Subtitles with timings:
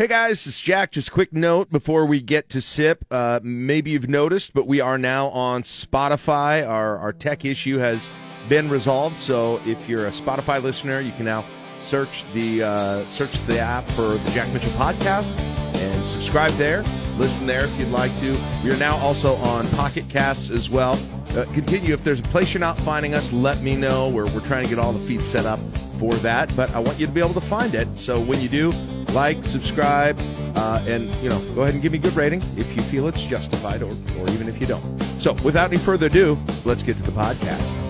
[0.00, 0.92] Hey guys, it's Jack.
[0.92, 3.04] Just a quick note before we get to Sip.
[3.10, 6.66] Uh, maybe you've noticed, but we are now on Spotify.
[6.66, 8.08] Our, our tech issue has
[8.48, 9.18] been resolved.
[9.18, 11.44] So if you're a Spotify listener, you can now
[11.80, 15.38] search the uh, search the app for the Jack Mitchell podcast
[15.76, 16.82] and subscribe there.
[17.18, 18.38] Listen there if you'd like to.
[18.64, 20.98] We are now also on Pocket Casts as well.
[21.36, 24.08] Uh, continue if there's a place you're not finding us, let me know.
[24.08, 25.60] We're, we're trying to get all the feeds set up
[25.98, 27.86] for that, but I want you to be able to find it.
[27.96, 28.72] So when you do,
[29.12, 30.18] like, subscribe,
[30.56, 33.22] uh, and you know, go ahead and give me good rating if you feel it's
[33.22, 35.00] justified, or or even if you don't.
[35.20, 37.80] So without any further ado, let's get to the podcast.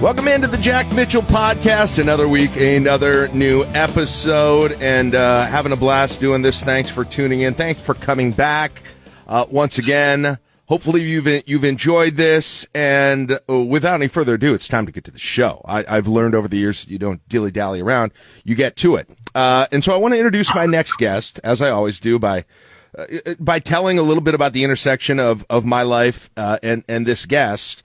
[0.00, 1.98] Welcome into the Jack Mitchell podcast.
[1.98, 6.62] Another week, another new episode, and uh, having a blast doing this.
[6.62, 7.52] Thanks for tuning in.
[7.52, 8.82] Thanks for coming back
[9.28, 10.38] uh, once again.
[10.70, 15.02] Hopefully you've you've enjoyed this, and uh, without any further ado, it's time to get
[15.02, 15.60] to the show.
[15.64, 18.12] I, have learned over the years you don't dilly dally around;
[18.44, 19.10] you get to it.
[19.34, 22.44] Uh, and so I want to introduce my next guest, as I always do, by
[22.96, 26.84] uh, by telling a little bit about the intersection of of my life uh, and
[26.88, 27.82] and this guest.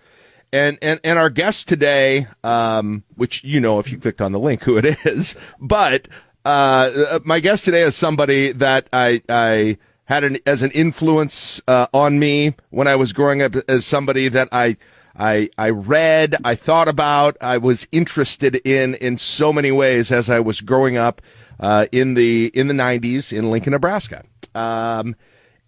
[0.54, 4.40] And, and, and our guest today, um, which you know if you clicked on the
[4.40, 6.08] link who it is, but
[6.46, 11.88] uh, my guest today is somebody that I I had an, as an influence uh,
[11.94, 14.78] on me when I was growing up as somebody that I
[15.18, 20.30] I I read, I thought about, I was interested in in so many ways as
[20.30, 21.22] I was growing up
[21.60, 24.24] uh, in the in the 90s in Lincoln, Nebraska.
[24.54, 25.16] Um,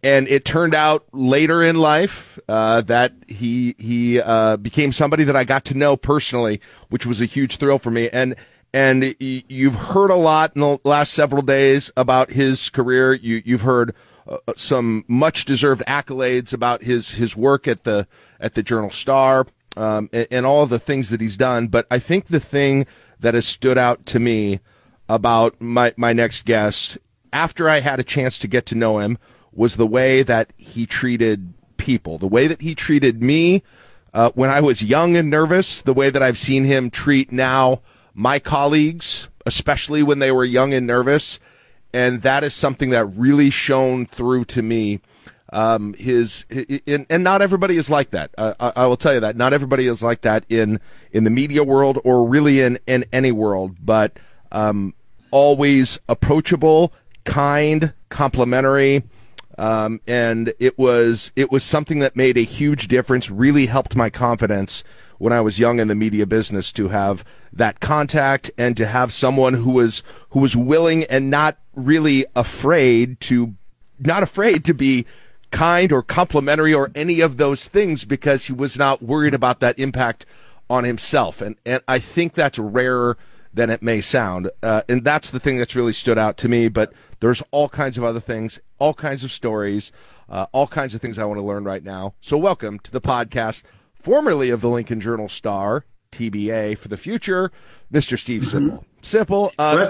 [0.04, 5.36] and it turned out later in life uh, that he he uh, became somebody that
[5.36, 8.10] I got to know personally, which was a huge thrill for me.
[8.10, 8.36] And
[8.74, 13.14] and you've heard a lot in the last several days about his career.
[13.14, 13.96] You you've heard
[14.28, 18.08] uh, some much deserved accolades about his his work at the
[18.40, 21.68] at the Journal Star um, and, and, all the things that he's done.
[21.68, 22.86] But I think the thing
[23.20, 24.60] that has stood out to me
[25.08, 26.98] about my my next guest
[27.32, 29.18] after I had a chance to get to know him
[29.54, 33.64] was the way that he treated people, the way that he treated me
[34.14, 37.82] uh, when I was young and nervous, the way that I've seen him treat now
[38.14, 41.40] my colleagues, especially when they were young and nervous
[41.94, 45.02] and that is something that really shone through to me.
[45.54, 46.46] Um, his,
[46.86, 48.32] and, and not everybody is like that.
[48.38, 50.82] Uh, I, I, will tell you that not everybody is like that in
[51.14, 53.78] in the media world or really in in any world.
[53.80, 54.20] But
[54.52, 54.94] um,
[55.32, 56.92] always approachable,
[57.24, 59.04] kind, complimentary.
[59.58, 63.32] Um, and it was it was something that made a huge difference.
[63.32, 64.84] Really helped my confidence
[65.18, 69.12] when I was young in the media business to have that contact and to have
[69.14, 73.56] someone who was who was willing and not really afraid to
[74.00, 75.06] not afraid to be
[75.52, 79.80] kind or complimentary or any of those things because he was not worried about that
[79.80, 80.26] impact
[80.70, 81.42] on himself.
[81.42, 83.18] And and I think that's rarer
[83.54, 84.52] than it may sound.
[84.62, 87.98] Uh, and that's the thing that's really stood out to me but there's all kinds
[87.98, 89.92] of other things all kinds of stories
[90.30, 92.14] uh, all kinds of things I want to learn right now.
[92.22, 93.64] So welcome to the podcast
[94.08, 97.52] formerly of the Lincoln Journal Star, TBA for the future,
[97.92, 98.18] Mr.
[98.18, 98.86] Steve Sipple.
[99.02, 99.86] Sipple, uh,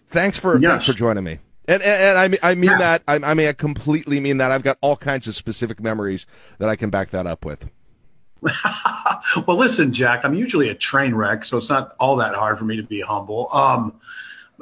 [0.10, 0.70] thanks for yes.
[0.70, 1.38] thanks for joining me.
[1.66, 2.78] And, and, and I mean, I mean yeah.
[2.78, 3.02] that.
[3.08, 4.50] I, I mean, I completely mean that.
[4.50, 6.26] I've got all kinds of specific memories
[6.58, 7.66] that I can back that up with.
[9.46, 12.66] well, listen, Jack, I'm usually a train wreck, so it's not all that hard for
[12.66, 13.48] me to be humble.
[13.50, 13.98] Um,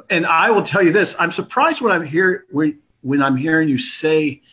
[0.09, 3.67] and I will tell you this: I'm surprised when I'm here when, when I'm hearing
[3.67, 4.43] you say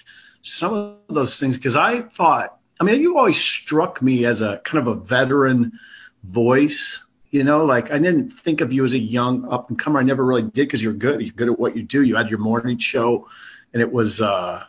[0.43, 4.59] some of those things because I thought I mean, you always struck me as a
[4.65, 5.79] kind of a veteran
[6.25, 7.05] voice.
[7.31, 10.01] You know, like I didn't think of you as a young up and comer.
[10.01, 11.21] I never really did because you're good.
[11.21, 12.03] You're good at what you do.
[12.03, 13.29] You had your morning show,
[13.73, 14.65] and it was uh,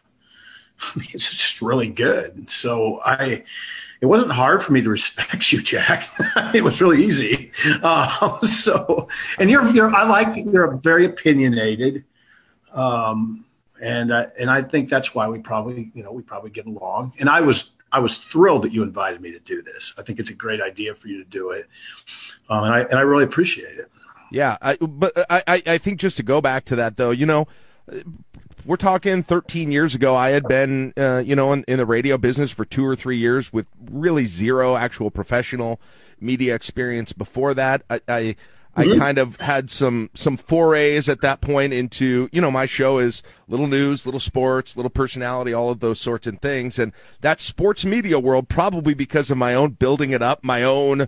[0.96, 2.50] it's just really good.
[2.50, 3.46] So I,
[4.02, 6.08] it wasn't hard for me to respect you, Jack.
[6.54, 7.52] it was really easy.
[7.82, 9.08] Um, so,
[9.40, 12.04] and you're you're I like you're very opinionated.
[12.74, 13.46] Um,
[13.82, 17.14] and I, and I think that's why we probably you know we probably get along.
[17.20, 19.94] And I was I was thrilled that you invited me to do this.
[19.97, 21.68] I think it's a great idea for you to do it,
[22.50, 23.91] um, and I and I really appreciate it.
[24.31, 27.48] Yeah, I, but I I think just to go back to that though, you know.
[28.63, 30.16] We're talking 13 years ago.
[30.16, 33.18] I had been, uh, you know, in, in the radio business for two or three
[33.18, 35.81] years with really zero actual professional
[36.19, 37.81] media experience before that.
[37.89, 38.36] I, I
[38.77, 38.94] Mm-hmm.
[38.94, 43.00] I kind of had some some forays at that point into you know my show
[43.00, 47.41] is little news, little sports, little personality, all of those sorts of things, and that
[47.41, 51.07] sports media world probably because of my own building it up, my own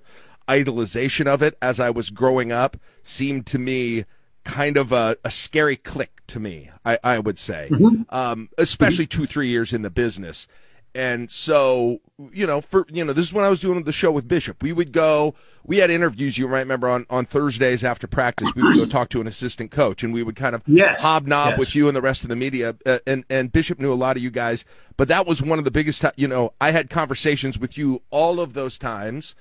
[0.49, 4.03] idolization of it as I was growing up seemed to me
[4.43, 6.69] kind of a, a scary click to me.
[6.83, 8.13] I, I would say, mm-hmm.
[8.13, 10.47] um, especially two three years in the business.
[10.95, 12.01] And so,
[12.31, 14.61] you know, for you know, this is when I was doing the show with Bishop.
[14.61, 15.33] We would go.
[15.63, 16.37] We had interviews.
[16.37, 19.71] You might remember on on Thursdays after practice, we would go talk to an assistant
[19.71, 21.59] coach, and we would kind of yes, hobnob yes.
[21.59, 22.75] with you and the rest of the media.
[22.85, 25.65] Uh, and and Bishop knew a lot of you guys, but that was one of
[25.65, 26.05] the biggest.
[26.15, 29.33] You know, I had conversations with you all of those times,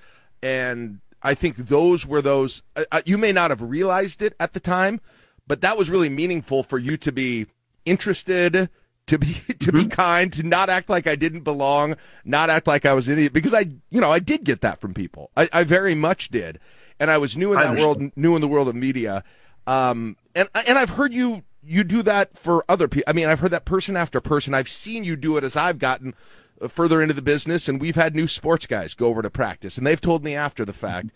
[0.43, 2.63] and I think those were those.
[2.75, 5.03] Uh, uh you may not have realized it at the time,
[5.47, 7.47] but that was really meaningful for you to be
[7.85, 8.71] interested
[9.07, 9.89] to be to be Mm-hmm.
[9.89, 13.33] kind, to not act like I didn't belong, not act like I was an idiot,
[13.33, 15.31] because I, you know, I did get that from people.
[15.37, 16.59] I, I very much did,
[17.01, 19.25] and I was new in that world, new in the world of media.
[19.67, 23.09] Um, and and I've heard you you do that for other people.
[23.09, 24.55] I mean, I've heard that person after person.
[24.55, 26.15] I've seen you do it as I've gotten
[26.61, 29.79] uh, further into the business, and we've had new sports guys go over to practice,
[29.79, 31.11] and they've told me after the fact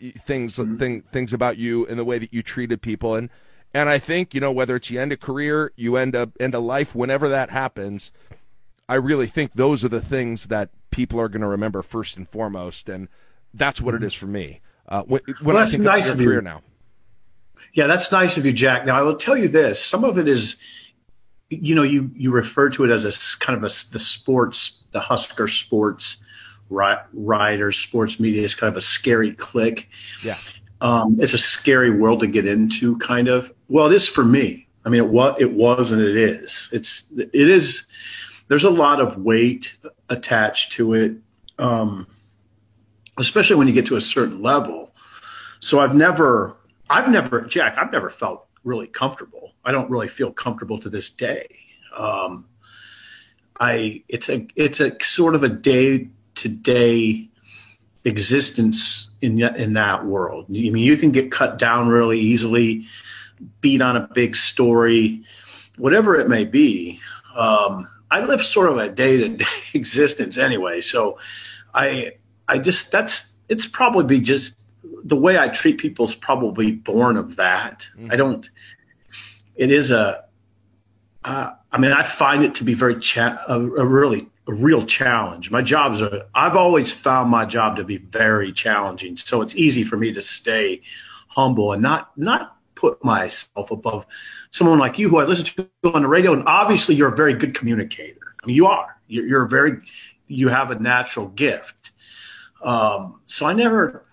[0.00, 3.28] y- things thing, things about you and the way that you treated people and
[3.74, 6.54] and I think you know whether it's you end a career, you end a end
[6.54, 8.10] a life, whenever that happens,
[8.88, 12.28] I really think those are the things that people are going to remember first and
[12.28, 13.08] foremost, and
[13.54, 14.60] that's what it is for me.
[14.88, 16.40] Uh, when Well, I that's think nice of you.
[16.42, 16.62] now,
[17.72, 18.86] Yeah, that's nice of you, Jack.
[18.86, 20.56] Now I will tell you this: some of it is,
[21.50, 25.00] you know, you you refer to it as a kind of a the sports, the
[25.00, 26.18] Husker sports
[26.70, 29.88] ri- riders, sports media is kind of a scary clique.
[30.20, 30.40] yeah,
[30.80, 33.52] Um, it's a scary world to get into, kind of.
[33.70, 34.66] Well, it is for me.
[34.84, 36.68] I mean, it was, it was, and it is.
[36.72, 37.84] It's, it is.
[38.48, 39.76] There's a lot of weight
[40.08, 41.12] attached to it,
[41.56, 42.08] um,
[43.16, 44.92] especially when you get to a certain level.
[45.60, 46.56] So I've never,
[46.88, 49.52] I've never, Jack, I've never felt really comfortable.
[49.64, 51.46] I don't really feel comfortable to this day.
[51.96, 52.46] Um,
[53.58, 57.28] I, it's a, it's a sort of a day to day
[58.04, 60.46] existence in in that world.
[60.48, 62.86] I mean, you can get cut down really easily,
[63.60, 65.24] beat on a big story,
[65.76, 67.00] whatever it may be.
[67.34, 69.44] Um, I live sort of a day to day
[69.74, 71.18] existence anyway, so
[71.72, 72.12] I
[72.48, 74.56] I just that's it's probably just
[75.04, 77.88] the way I treat people is probably born of that.
[78.10, 78.48] I don't.
[79.54, 80.24] It is a.
[81.22, 84.86] Uh, I mean, I find it to be very cha- a, a really a real
[84.86, 85.50] challenge.
[85.50, 86.24] My jobs are.
[86.34, 90.22] I've always found my job to be very challenging, so it's easy for me to
[90.22, 90.82] stay
[91.28, 94.06] humble and not not put myself above
[94.48, 95.44] someone like you who I listen
[95.82, 96.32] to on the radio.
[96.32, 98.34] And obviously, you're a very good communicator.
[98.42, 98.98] I mean, you are.
[99.06, 99.82] You're, you're very.
[100.26, 101.90] You have a natural gift.
[102.62, 104.06] Um, so I never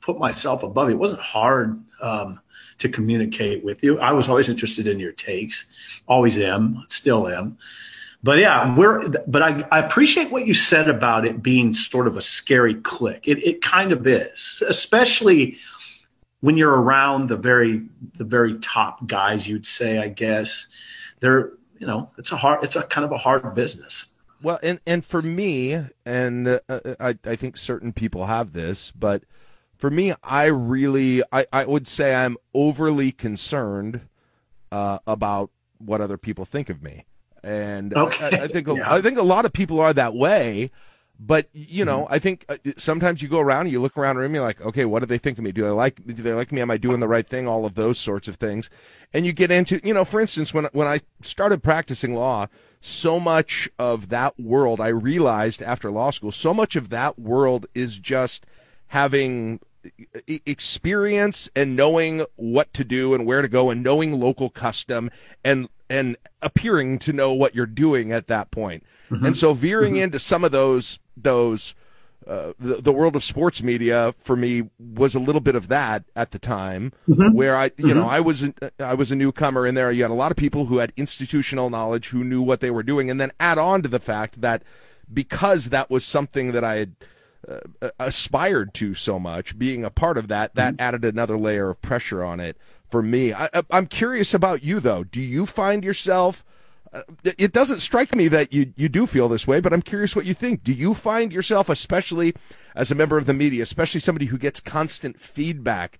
[0.00, 0.96] put myself above you.
[0.96, 2.40] It wasn't hard um,
[2.78, 3.98] to communicate with you.
[4.00, 5.66] I was always interested in your takes,
[6.06, 7.58] always am, still am.
[8.22, 9.08] But yeah, we're.
[9.08, 13.28] But I, I appreciate what you said about it being sort of a scary click.
[13.28, 15.58] It, it kind of is, especially
[16.40, 17.82] when you're around the very
[18.16, 19.46] the very top guys.
[19.48, 20.66] You'd say, I guess,
[21.20, 24.06] they're you know, it's a hard, it's a kind of a hard business.
[24.42, 26.60] Well, and and for me, and uh,
[27.00, 29.24] I I think certain people have this, but
[29.76, 34.02] for me, I really I I would say I'm overly concerned
[34.70, 37.04] uh, about what other people think of me,
[37.42, 38.26] and Okay.
[38.38, 38.92] I, I think a, Yeah.
[38.94, 40.70] I think a lot of people are that way.
[41.18, 44.20] But you know, I think uh, sometimes you go around and you look around the
[44.20, 45.50] room, you're like, okay, what do they think of me?
[45.50, 46.60] Do they like do they like me?
[46.60, 47.48] Am I doing the right thing?
[47.48, 48.70] All of those sorts of things,
[49.12, 52.46] and you get into, you know, for instance, when when I started practicing law,
[52.80, 57.66] so much of that world I realized after law school, so much of that world
[57.74, 58.46] is just
[58.88, 59.58] having
[60.26, 65.10] experience and knowing what to do and where to go and knowing local custom
[65.44, 68.84] and and appearing to know what you're doing at that point.
[69.10, 69.26] Mm-hmm.
[69.26, 70.04] And so veering mm-hmm.
[70.04, 71.74] into some of those those
[72.26, 76.04] uh, the, the world of sports media for me was a little bit of that
[76.14, 77.32] at the time mm-hmm.
[77.34, 79.90] where I you know I was I was a newcomer in there.
[79.90, 82.82] You had a lot of people who had institutional knowledge who knew what they were
[82.82, 84.62] doing and then add on to the fact that
[85.12, 86.96] because that was something that I had
[87.46, 91.80] uh, aspired to so much being a part of that that added another layer of
[91.80, 92.56] pressure on it
[92.90, 96.44] for me I, i'm curious about you though do you find yourself
[96.92, 97.02] uh,
[97.36, 100.24] it doesn't strike me that you, you do feel this way, but I'm curious what
[100.24, 100.62] you think.
[100.62, 102.34] Do you find yourself, especially
[102.74, 105.98] as a member of the media, especially somebody who gets constant feedback,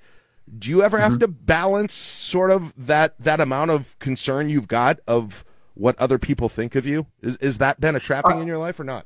[0.58, 5.00] do you ever have to balance sort of that, that amount of concern you've got
[5.06, 7.06] of what other people think of you?
[7.20, 9.04] Is, is that been a trapping in your life or not?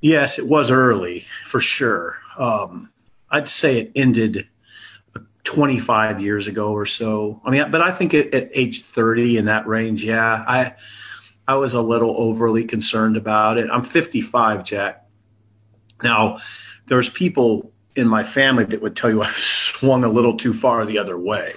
[0.00, 2.18] Yes, it was early for sure.
[2.36, 2.90] Um,
[3.30, 4.48] I'd say it ended
[5.44, 7.40] 25 years ago or so.
[7.44, 10.74] I mean, but I think at, at age 30 in that range, yeah, I
[11.46, 13.70] I was a little overly concerned about it.
[13.72, 15.06] I'm 55, Jack.
[16.02, 16.40] Now,
[16.86, 20.84] there's people in my family that would tell you I swung a little too far
[20.84, 21.54] the other way.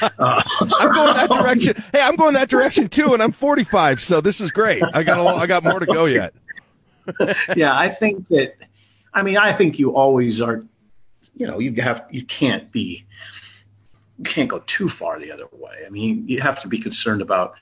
[0.00, 0.42] Uh,
[0.80, 1.84] I'm going that direction.
[1.92, 4.82] Hey, I'm going that direction too, and I'm 45, so this is great.
[4.94, 6.34] I got a, I got more to go yet.
[7.56, 8.54] yeah, I think that.
[9.12, 10.64] I mean, I think you always are.
[11.36, 13.06] You know, you have you can't be
[14.18, 15.84] you can't go too far the other way.
[15.86, 17.54] I mean, you have to be concerned about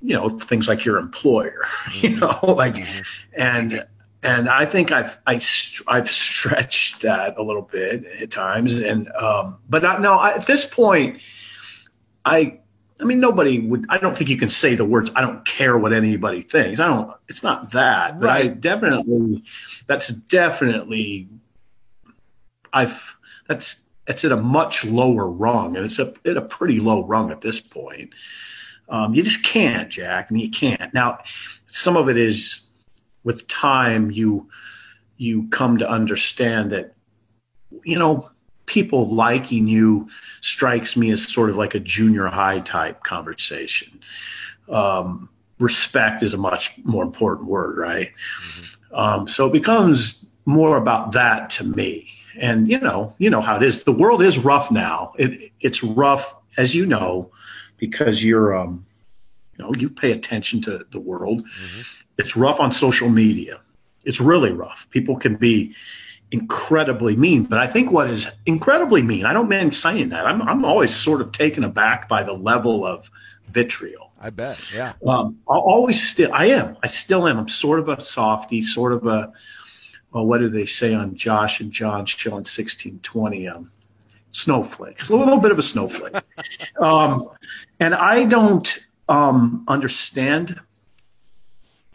[0.00, 1.62] you know things like your employer.
[1.94, 3.40] You know, like mm-hmm.
[3.40, 3.86] and
[4.22, 5.40] and I think I've I,
[5.86, 10.46] I've stretched that a little bit at times, and um, but I, no, I, at
[10.46, 11.20] this point,
[12.24, 12.60] I
[12.98, 13.86] I mean nobody would.
[13.88, 15.10] I don't think you can say the words.
[15.14, 16.80] I don't care what anybody thinks.
[16.80, 17.12] I don't.
[17.28, 19.44] It's not that, but I definitely
[19.86, 21.28] that's definitely
[22.72, 23.14] I've
[23.48, 23.76] that's
[24.06, 27.40] it's at a much lower rung, and it's a, at a pretty low rung at
[27.40, 28.10] this point.
[28.88, 30.28] Um, you just can't, Jack.
[30.30, 30.94] I mean, you can't.
[30.94, 31.18] Now,
[31.66, 32.60] some of it is
[33.24, 34.48] with time you
[35.16, 36.94] you come to understand that
[37.84, 38.30] you know
[38.66, 40.08] people liking you
[40.40, 44.00] strikes me as sort of like a junior high type conversation.
[44.68, 48.08] Um, respect is a much more important word, right?
[48.08, 48.94] Mm-hmm.
[48.94, 52.10] Um, so it becomes more about that to me.
[52.38, 53.84] And you know, you know how it is.
[53.84, 55.12] The world is rough now.
[55.16, 57.30] It it's rough, as you know,
[57.78, 58.84] because you're um,
[59.56, 61.44] you know, you pay attention to the world.
[61.46, 61.80] Mm-hmm.
[62.18, 63.60] It's rough on social media.
[64.04, 64.86] It's really rough.
[64.90, 65.74] People can be
[66.30, 70.26] incredibly mean, but I think what is incredibly mean, I don't mind saying that.
[70.26, 73.10] I'm, I'm always sort of taken aback by the level of
[73.48, 74.12] vitriol.
[74.20, 74.60] I bet.
[74.72, 74.94] Yeah.
[75.06, 77.38] Um, I'll always still, I am, I still am.
[77.38, 79.32] I'm sort of a softy, sort of a,
[80.12, 83.48] well, what do they say on Josh and John's show in 1620?
[83.48, 83.70] Um,
[84.30, 86.14] snowflake, a little bit of a snowflake.
[86.80, 87.30] um,
[87.78, 88.78] and I don't,
[89.08, 90.60] um, understand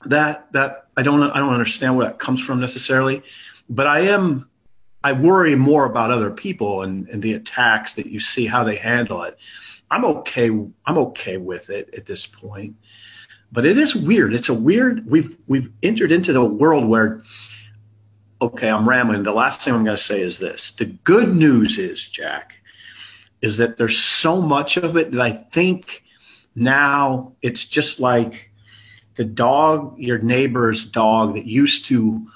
[0.05, 3.23] that that I don't I don't understand where that comes from necessarily,
[3.71, 4.49] but I am
[5.03, 8.75] I worry more about other people and, and the attacks that you see how they
[8.75, 9.37] handle it.
[9.89, 12.75] I'm okay I'm okay with it at this point.
[13.51, 14.33] But it is weird.
[14.33, 17.23] It's a weird we've we've entered into the world where
[18.41, 19.23] okay, I'm rambling.
[19.23, 20.71] The last thing I'm going to say is this.
[20.71, 22.55] The good news is, Jack,
[23.39, 26.03] is that there's so much of it that I think
[26.55, 28.49] now it's just like
[29.15, 32.27] the dog, your neighbor's dog that used to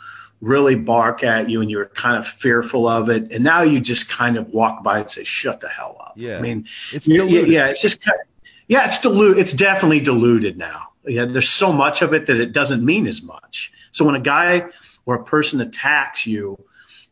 [0.45, 3.31] really bark at you and you were kind of fearful of it.
[3.31, 6.13] And now you just kind of walk by and say, shut the hell up.
[6.15, 6.37] Yeah.
[6.37, 7.49] I mean, it's diluted.
[7.49, 8.27] Yeah, it's just, kind of,
[8.67, 9.39] yeah, it's diluted.
[9.39, 10.89] It's definitely diluted now.
[11.03, 11.25] Yeah.
[11.25, 13.73] There's so much of it that it doesn't mean as much.
[13.91, 14.67] So when a guy
[15.07, 16.63] or a person attacks you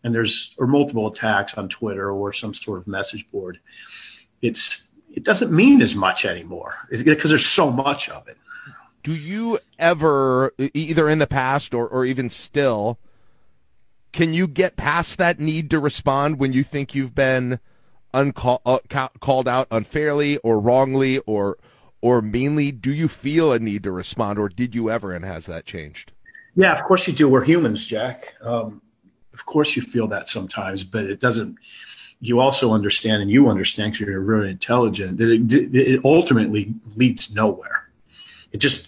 [0.03, 3.59] and there's, or multiple attacks on Twitter or some sort of message board,
[4.43, 8.37] it's, it doesn't mean as much anymore because there's so much of it.
[9.01, 12.99] Do you ever, either in the past or, or even still,
[14.13, 17.59] can you get past that need to respond when you think you've been
[18.13, 21.57] uncall, uh, ca- called out unfairly or wrongly or
[22.01, 22.71] or meanly?
[22.71, 26.11] Do you feel a need to respond, or did you ever, and has that changed?
[26.55, 27.27] Yeah, of course you do.
[27.27, 28.35] We're humans, Jack.
[28.41, 28.81] Um,
[29.33, 31.57] of course you feel that sometimes, but it doesn't
[32.19, 37.33] you also understand and you understand because you're really intelligent that it, it ultimately leads
[37.33, 37.89] nowhere.
[38.53, 38.87] It just,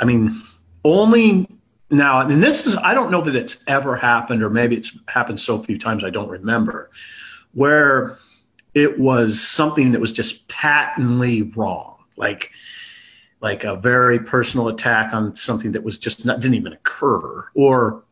[0.00, 0.40] I mean,
[0.82, 1.46] only
[1.92, 5.40] now, and this is, I don't know that it's ever happened or maybe it's happened
[5.40, 6.90] so few times I don't remember
[7.52, 8.18] where
[8.74, 11.96] it was something that was just patently wrong.
[12.16, 12.50] Like,
[13.40, 18.04] like a very personal attack on something that was just not, didn't even occur or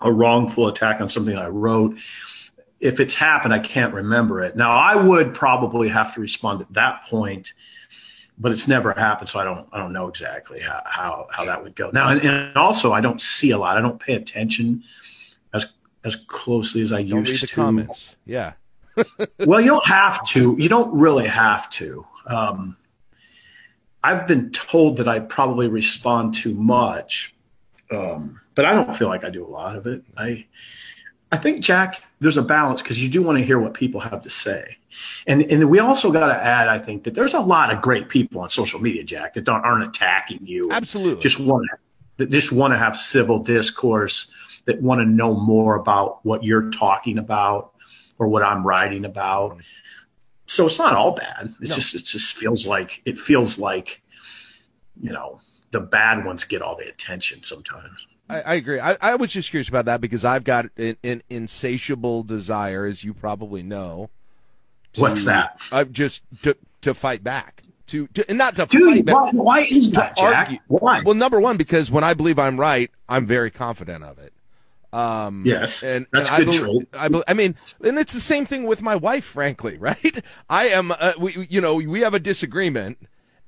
[0.00, 1.96] a wrongful attack on something I wrote
[2.80, 4.56] if it's happened, I can't remember it.
[4.56, 7.52] Now, I would probably have to respond at that point,
[8.38, 11.62] but it's never happened, so I don't I don't know exactly how how, how that
[11.62, 11.90] would go.
[11.92, 13.76] Now, and, and, also, I don't see a lot.
[13.76, 14.84] I don't pay attention
[15.54, 15.66] as
[16.04, 17.54] as closely as I don't used read the to.
[17.54, 18.52] Comments, yeah.
[19.40, 20.56] well, you don't have to.
[20.58, 22.06] You don't really have to.
[22.26, 22.76] Um,
[24.02, 27.34] I've been told that I probably respond too much,
[27.90, 30.02] um, but I don't feel like I do a lot of it.
[30.16, 30.46] I
[31.32, 34.22] I think Jack, there's a balance because you do want to hear what people have
[34.22, 34.76] to say.
[35.26, 38.08] And and we also got to add, I think, that there's a lot of great
[38.08, 40.70] people on social media, Jack, that don't aren't attacking you.
[40.70, 41.22] Absolutely.
[41.22, 41.68] Just want
[42.16, 44.28] that just want to have civil discourse,
[44.64, 47.72] that want to know more about what you're talking about
[48.18, 49.52] or what I'm writing about.
[49.52, 49.60] Mm-hmm.
[50.46, 51.54] So it's not all bad.
[51.60, 51.76] It's no.
[51.76, 54.02] just it just feels like it feels like,
[55.00, 55.40] you know,
[55.72, 58.06] the bad ones get all the attention sometimes.
[58.28, 58.80] I, I agree.
[58.80, 63.04] I, I, was just curious about that because I've got an, an insatiable desire, as
[63.04, 64.10] you probably know.
[64.96, 65.60] To, What's that?
[65.70, 67.62] Uh, just to to fight back.
[67.88, 69.14] To, to and not to Dude, fight back.
[69.14, 70.46] Why, why is that, Jack?
[70.46, 70.58] Argue.
[70.66, 71.02] Why?
[71.04, 74.32] Well, number one, because when I believe I'm right, I'm very confident of it.
[74.92, 78.20] Um, yes, and, that's and good I, believe, I, believe, I mean, and it's the
[78.20, 80.24] same thing with my wife, frankly, right?
[80.48, 82.98] I am, uh, we, you know, we have a disagreement,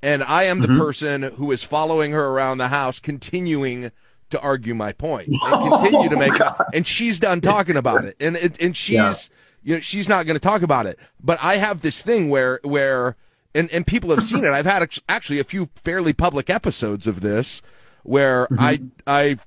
[0.03, 0.79] and I am the mm-hmm.
[0.79, 3.91] person who is following her around the house, continuing
[4.31, 5.39] to argue my point and
[5.83, 6.53] continue to make it.
[6.75, 9.15] And she's done talking about it, and it, and she's yeah.
[9.63, 10.99] You know she's not going to talk about it.
[11.23, 13.17] But I have this thing where where
[13.55, 14.51] and and people have seen it.
[14.51, 17.63] I've had actually a few fairly public episodes of this
[18.03, 18.61] where mm-hmm.
[18.61, 19.39] I I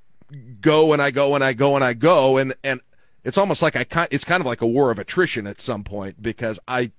[0.61, 2.81] go and I go and I go and I go and and
[3.23, 6.21] it's almost like I it's kind of like a war of attrition at some point
[6.21, 6.91] because I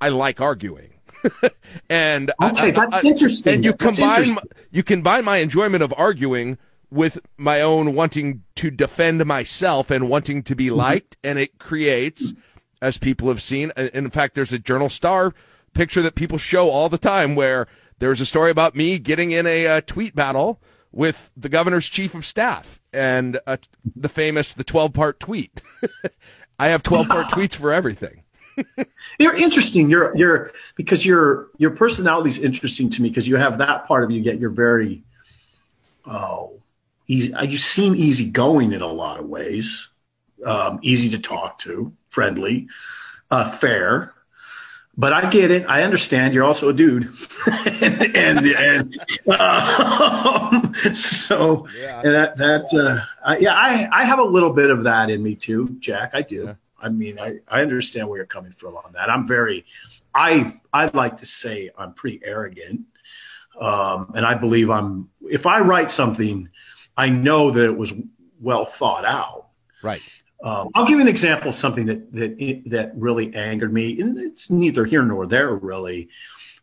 [0.00, 0.94] I like arguing.
[1.88, 3.54] and okay, I, that's I, interesting.
[3.56, 4.36] And you that's combine
[4.70, 6.58] you combine my enjoyment of arguing
[6.92, 10.76] with my own wanting to defend myself and wanting to be mm-hmm.
[10.76, 12.34] liked, and it creates,
[12.82, 13.72] as people have seen.
[13.76, 15.34] In fact, there's a Journal Star
[15.72, 17.66] picture that people show all the time where
[17.98, 21.88] there's a story about me getting in a, a uh, tweet battle with the governor's
[21.88, 23.56] chief of staff and uh,
[23.96, 25.62] the famous the 12 part tweet.
[26.58, 28.22] I have 12 part tweets for everything.
[29.18, 29.88] you're interesting.
[29.88, 34.04] You're you're because your your personality is interesting to me because you have that part
[34.04, 34.20] of you.
[34.20, 35.02] Yet you're very
[36.04, 36.61] oh
[37.06, 37.34] easy.
[37.48, 39.88] You seem easygoing in a lot of ways.
[40.44, 42.68] Um, easy to talk to, friendly,
[43.30, 44.12] uh, fair
[44.96, 45.66] but I get it.
[45.68, 46.34] I understand.
[46.34, 47.12] You're also a dude,
[47.66, 52.02] and and, and um, so yeah.
[52.04, 55.22] and that that uh, I, yeah, I I have a little bit of that in
[55.22, 56.10] me too, Jack.
[56.14, 56.44] I do.
[56.44, 56.54] Yeah.
[56.78, 59.08] I mean, I I understand where you're coming from on that.
[59.08, 59.64] I'm very,
[60.14, 62.82] I I'd like to say I'm pretty arrogant,
[63.58, 65.08] um, and I believe I'm.
[65.22, 66.50] If I write something,
[66.96, 67.92] I know that it was
[68.40, 69.46] well thought out.
[69.82, 70.02] Right.
[70.42, 74.18] Um, I'll give you an example of something that that that really angered me, and
[74.18, 76.08] it's neither here nor there really.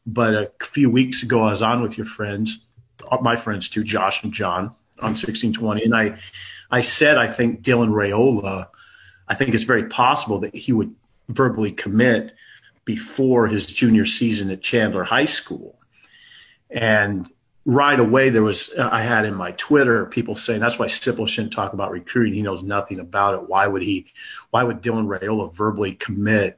[0.06, 2.60] But a few weeks ago, I was on with your friends,
[3.22, 6.18] my friends too, Josh and John, on 1620, and I
[6.70, 8.68] I said I think Dylan Raiola,
[9.28, 10.94] I think it's very possible that he would
[11.30, 12.36] verbally commit
[12.84, 15.80] before his junior season at Chandler High School,
[16.70, 17.30] and
[17.70, 21.54] right away there was I had in my Twitter people saying that's why Sipple shouldn't
[21.54, 22.34] talk about recruiting.
[22.34, 23.48] He knows nothing about it.
[23.48, 24.08] Why would he?
[24.50, 26.58] Why would Dylan Raiola verbally commit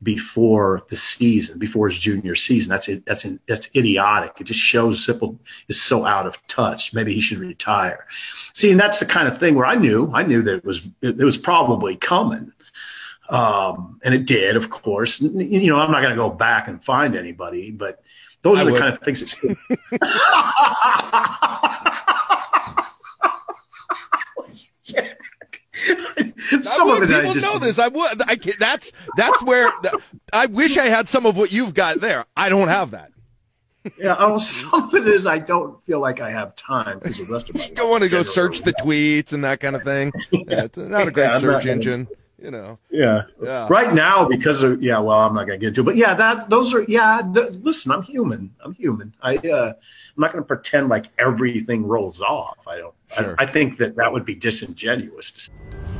[0.00, 2.70] before the season, before his junior season?
[2.70, 3.04] That's it.
[3.04, 4.40] That's that's idiotic.
[4.40, 6.94] It just shows Sipple is so out of touch.
[6.94, 8.06] Maybe he should retire.
[8.52, 10.86] See, and that's the kind of thing where I knew I knew that it was
[11.02, 12.52] it, it was probably coming.
[13.28, 15.20] Um, and it did, of course.
[15.20, 18.02] You know, I'm not going to go back and find anybody, but
[18.44, 18.80] those I are the would.
[18.80, 19.40] kind of things that.
[26.62, 27.78] some of it people just, know this.
[27.78, 28.22] I would.
[28.28, 29.72] I can, that's that's where
[30.32, 32.26] I wish I had some of what you've got there.
[32.36, 33.12] I don't have that.
[33.98, 37.24] yeah, oh, some of it is I don't feel like I have time because the
[37.24, 37.64] rest of my.
[37.64, 40.12] you don't want to go search the tweets and that kind of thing.
[40.32, 42.08] Yeah, it's not a great yeah, search engine
[42.44, 42.78] you know.
[42.90, 43.24] Yeah.
[43.42, 43.66] yeah.
[43.70, 46.50] Right now, because of yeah, well, I'm not gonna get into it, but yeah, that
[46.50, 47.22] those are yeah.
[47.22, 48.54] The, listen, I'm human.
[48.62, 49.14] I'm human.
[49.22, 52.58] I uh, I'm not gonna pretend like everything rolls off.
[52.66, 52.94] I don't.
[53.16, 53.34] Sure.
[53.38, 55.50] I, I think that that would be disingenuous.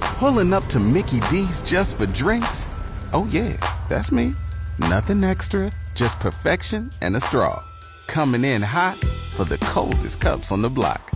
[0.00, 2.68] Pulling up to Mickey D's just for drinks.
[3.14, 3.56] Oh yeah,
[3.88, 4.34] that's me.
[4.78, 7.64] Nothing extra, just perfection and a straw.
[8.06, 11.10] Coming in hot for the coldest cups on the block.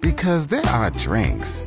[0.00, 1.66] Because there are drinks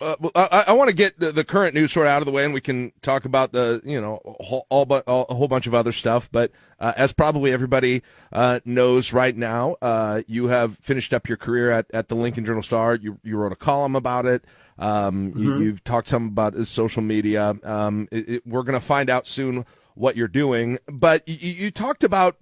[0.00, 2.32] Uh, I, I want to get the, the, current news sort of out of the
[2.32, 5.66] way, and we can talk about the you know all, all, all a whole bunch
[5.66, 6.28] of other stuff.
[6.32, 8.02] But uh, as probably everybody
[8.32, 12.44] uh, knows right now, uh, you have finished up your career at, at the Lincoln
[12.44, 12.96] Journal Star.
[12.96, 14.44] You you wrote a column about it.
[14.78, 15.62] Um, mm-hmm.
[15.62, 17.56] you, have talked some about social media.
[17.62, 20.78] Um, it, it, we're going to find out soon what you're doing.
[20.86, 22.36] But you, you, talked about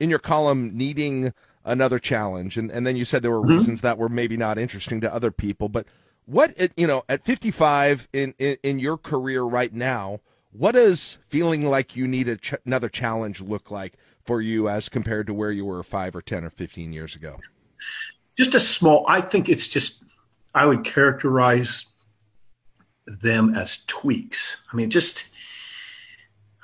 [0.00, 3.58] in your column needing another challenge, and, and then you said there were mm-hmm.
[3.58, 5.86] reasons that were maybe not interesting to other people, but
[6.26, 10.20] what you know at 55 in, in, in your career right now
[10.52, 15.26] what does feeling like you need ch- another challenge look like for you as compared
[15.28, 17.38] to where you were 5 or 10 or 15 years ago?
[18.36, 20.02] Just a small i think it's just
[20.54, 21.84] i would characterize
[23.06, 24.56] them as tweaks.
[24.72, 25.24] I mean just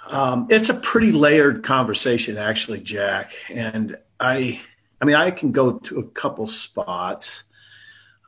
[0.05, 3.33] um, it's a pretty layered conversation actually jack.
[3.49, 4.61] And i
[5.03, 7.43] I mean, I can go to a couple spots.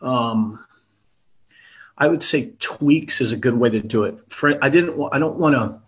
[0.02, 0.64] Um,
[1.96, 4.18] I would say tweaks is a good way to do it.
[4.28, 5.00] For I didn't.
[5.12, 5.80] I don't want to.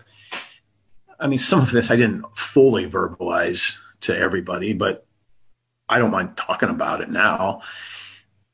[1.19, 5.07] I mean, some of this I didn't fully verbalize to everybody, but
[5.89, 7.63] I don't mind talking about it now.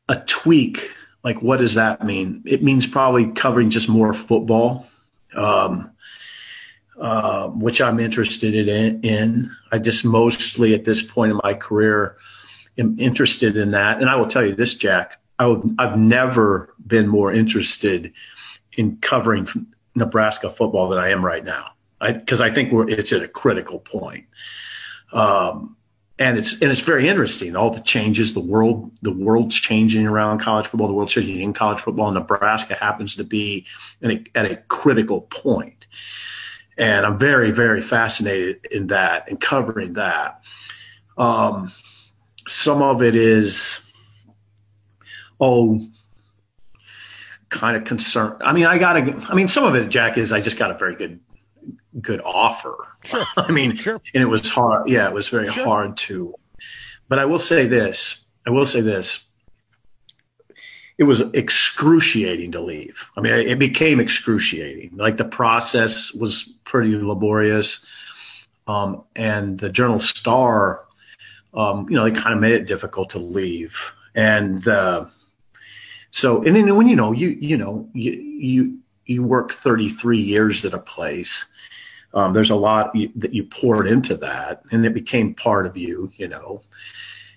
[0.09, 0.91] A tweak,
[1.25, 2.43] like what does that mean?
[2.47, 4.87] It means probably covering just more football,
[5.35, 5.93] um,
[6.99, 9.51] uh, which I'm interested in, in.
[9.71, 12.17] I just mostly at this point in my career
[12.79, 14.01] am interested in that.
[14.01, 18.13] And I will tell you this, Jack, I I've never been more interested
[18.77, 19.47] in covering
[19.95, 21.73] Nebraska football than I am right now.
[22.01, 24.27] Because I, I, think it's at a critical point.
[25.13, 25.77] Um,
[26.19, 27.57] and it's and it's very interesting.
[27.57, 30.89] All the changes, the world, the world's changing around college football.
[30.89, 32.11] The world's changing in college football.
[32.11, 33.67] Nebraska happens to be
[34.03, 35.87] a, at a critical point,
[36.77, 40.43] and I'm very very fascinated in that and covering that.
[41.17, 41.73] Um,
[42.47, 43.81] some of it is,
[45.43, 45.81] oh,
[47.51, 48.43] kind of concerned.
[48.43, 49.27] I mean, I got a.
[49.29, 51.21] I mean, some of it, Jack, is I just got a very good
[52.01, 52.77] good offer.
[53.05, 53.25] Sure.
[53.37, 54.01] I mean, sure.
[54.15, 54.89] and it was hard.
[54.89, 55.65] Yeah, it was very sure.
[55.65, 56.35] hard to.
[57.09, 58.23] But I will say this.
[58.47, 59.25] I will say this.
[60.99, 63.07] It was excruciating to leave.
[63.17, 64.97] I mean, it became excruciating.
[64.97, 67.85] Like the process was pretty laborious.
[68.69, 70.85] Um, and the Journal Star,
[71.53, 73.93] um, you know, they kind of made it difficult to leave.
[74.15, 75.07] And uh,
[76.13, 80.65] so, and then when you know, you you know, you you you work 33 years
[80.65, 81.47] at a place
[82.15, 85.77] um, there's a lot you, that you poured into that, and it became part of
[85.77, 86.63] you, you know.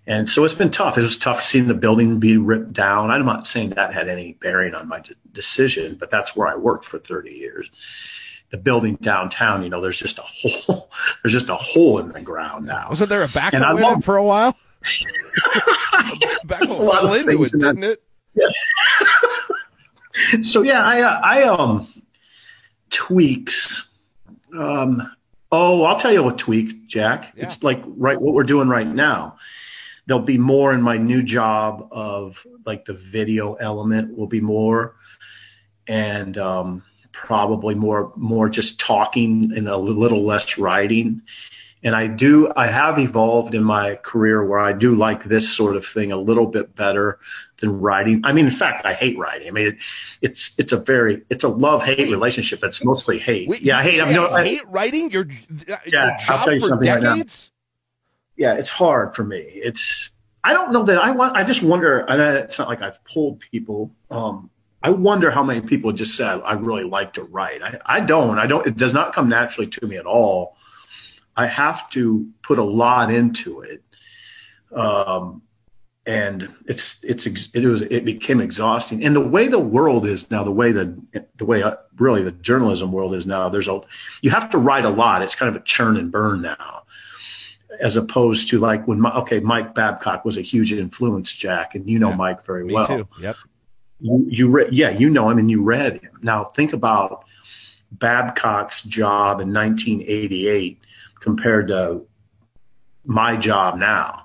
[0.08, 0.98] And so it's been tough.
[0.98, 3.10] It was tough seeing the building be ripped down.
[3.10, 6.56] I'm not saying that had any bearing on my de- decision, but that's where I
[6.56, 7.72] worked for 30 years.
[8.52, 10.92] The building downtown, you know, there's just a hole.
[11.24, 12.90] there's just a hole in the ground now.
[12.90, 14.56] Wasn't there a backhoe in it for a while?
[16.46, 18.04] backhoe fell into it, didn't it?
[18.36, 18.48] Yeah.
[20.42, 21.88] so yeah, I I um
[22.90, 23.88] tweaks
[24.58, 25.12] um,
[25.52, 27.34] oh, I'll tell you a tweak, Jack.
[27.36, 27.46] Yeah.
[27.46, 29.38] It's like right what we're doing right now.
[30.08, 34.96] There'll be more in my new job of like the video element will be more,
[35.88, 41.24] and um, probably more more just talking and a little less writing.
[41.84, 45.76] And I do I have evolved in my career where I do like this sort
[45.76, 47.20] of thing a little bit better
[47.60, 48.22] than writing.
[48.24, 49.48] I mean, in fact, I hate writing.
[49.48, 49.78] I mean, it,
[50.22, 52.64] it's it's a very it's a love hate relationship.
[52.64, 53.48] It's mostly hate.
[53.48, 54.02] Wait, yeah, I hate.
[54.02, 55.12] I, no, I hate writing.
[55.12, 55.28] Your
[55.68, 57.06] yeah, your I'll tell you something decades?
[57.08, 58.54] right now.
[58.54, 59.40] Yeah, it's hard for me.
[59.40, 60.12] It's
[60.44, 61.36] I don't know that I want.
[61.36, 62.00] I just wonder.
[62.00, 63.92] And it's not like I've pulled people.
[64.12, 64.50] Um,
[64.84, 67.64] I wonder how many people just said I really like to write.
[67.64, 68.38] I, I don't.
[68.38, 68.68] I don't.
[68.68, 70.58] It does not come naturally to me at all.
[71.36, 73.84] I have to put a lot into it.
[74.72, 75.42] Um,
[76.06, 79.04] and it's it's it was it became exhausting.
[79.04, 80.96] And the way the world is now, the way the
[81.38, 83.82] the way uh, really the journalism world is now, there's a
[84.22, 85.24] you have to write a lot.
[85.24, 86.84] It's kind of a churn and burn now,
[87.80, 91.98] as opposed to like when okay Mike Babcock was a huge influence, Jack, and you
[91.98, 92.88] know yeah, Mike very well.
[92.88, 93.08] Too.
[93.20, 93.36] Yep.
[94.00, 96.12] You, you re- yeah you know him and you read him.
[96.22, 97.26] Now think about
[97.92, 100.82] Babcock's job in 1988
[101.20, 102.06] compared to
[103.06, 104.25] my job now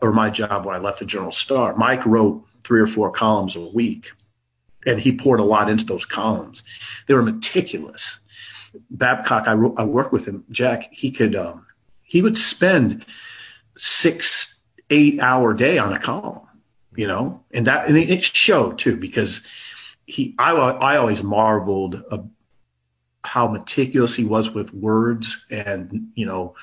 [0.00, 1.74] or my job when I left the Journal Star.
[1.74, 4.12] Mike wrote three or four columns a week,
[4.86, 6.62] and he poured a lot into those columns.
[7.06, 8.18] They were meticulous.
[8.90, 10.88] Babcock, I, I worked with him, Jack.
[10.92, 11.66] He could, um,
[12.02, 13.06] he would spend
[13.76, 16.46] six, eight hour day on a column,
[16.94, 19.42] you know, and that, and it showed too because
[20.06, 22.18] he, I, I always marveled uh,
[23.24, 26.54] how meticulous he was with words and, you know,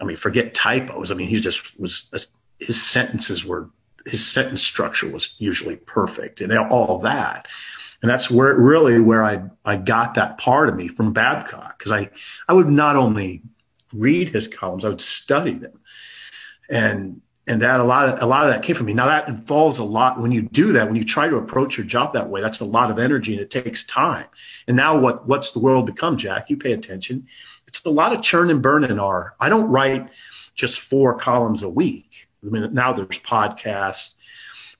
[0.00, 1.10] I mean, forget typos.
[1.10, 2.08] I mean, he just was
[2.60, 3.70] his sentences were
[4.06, 7.48] his sentence structure was usually perfect and all that.
[8.02, 11.92] And that's where really where I I got that part of me from Babcock because
[11.92, 12.10] I
[12.48, 13.42] I would not only
[13.92, 15.80] read his columns I would study them,
[16.68, 18.94] and and that a lot of a lot of that came from me.
[18.94, 21.86] Now that involves a lot when you do that when you try to approach your
[21.86, 22.40] job that way.
[22.40, 24.26] That's a lot of energy and it takes time.
[24.66, 26.48] And now what what's the world become, Jack?
[26.48, 27.26] You pay attention.
[27.66, 28.98] It's a lot of churn and burn in.
[28.98, 30.08] I don't write
[30.54, 32.29] just four columns a week.
[32.44, 34.14] I mean, now there's podcasts.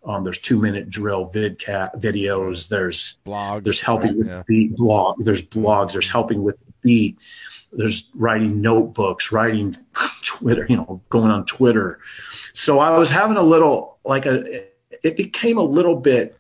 [0.05, 2.69] Um, there's two minute drill vidcat videos.
[2.69, 3.65] There's blogs.
[3.65, 4.43] There's helping right, with yeah.
[4.47, 5.23] beat blog.
[5.23, 5.93] There's blogs.
[5.93, 7.19] There's helping with beat.
[7.73, 9.77] There's writing notebooks, writing
[10.25, 12.01] Twitter, you know, going on Twitter.
[12.55, 14.65] So I was having a little like a,
[15.03, 16.37] it became a little bit,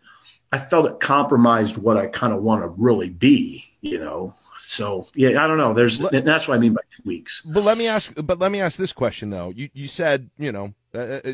[0.52, 4.35] I felt it compromised what I kind of want to really be, you know.
[4.59, 5.72] So yeah, I don't know.
[5.72, 7.42] There's that's what I mean by tweaks.
[7.44, 8.12] But let me ask.
[8.16, 9.50] But let me ask this question though.
[9.50, 11.33] You you said you know uh, uh,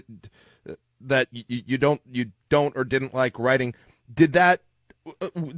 [0.68, 3.74] uh that you, you don't you don't or didn't like writing.
[4.12, 4.60] Did that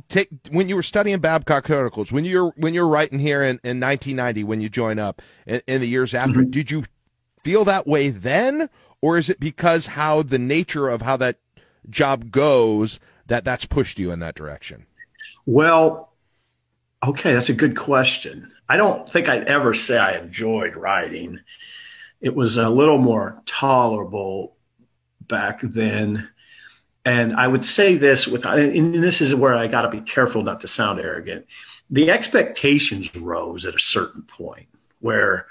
[0.08, 3.80] take when you were studying Babcock articles when you're when you're writing here in, in
[3.80, 6.40] 1990 when you join up in, in the years after?
[6.40, 6.50] Mm-hmm.
[6.50, 6.84] Did you
[7.42, 8.68] feel that way then,
[9.00, 11.38] or is it because how the nature of how that
[11.88, 14.86] job goes that that's pushed you in that direction?
[15.46, 16.12] Well,
[17.06, 18.52] okay, that's a good question.
[18.68, 21.40] I don't think I'd ever say I enjoyed writing.
[22.20, 24.56] It was a little more tolerable
[25.20, 26.28] back then.
[27.04, 30.42] And I would say this with, and this is where I got to be careful
[30.42, 31.46] not to sound arrogant.
[31.90, 34.68] The expectations rose at a certain point
[35.00, 35.46] where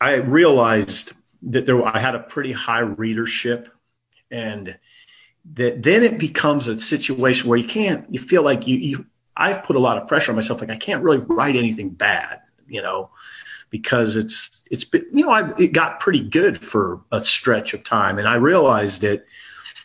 [0.00, 3.68] I realized that there, I had a pretty high readership
[4.30, 4.78] and
[5.54, 9.06] that then it becomes a situation where you can't, you feel like you, you,
[9.36, 10.60] I've put a lot of pressure on myself.
[10.60, 13.10] Like I can't really write anything bad, you know,
[13.74, 17.82] because it's, it's been, you know, I, it got pretty good for a stretch of
[17.82, 19.26] time and I realized it.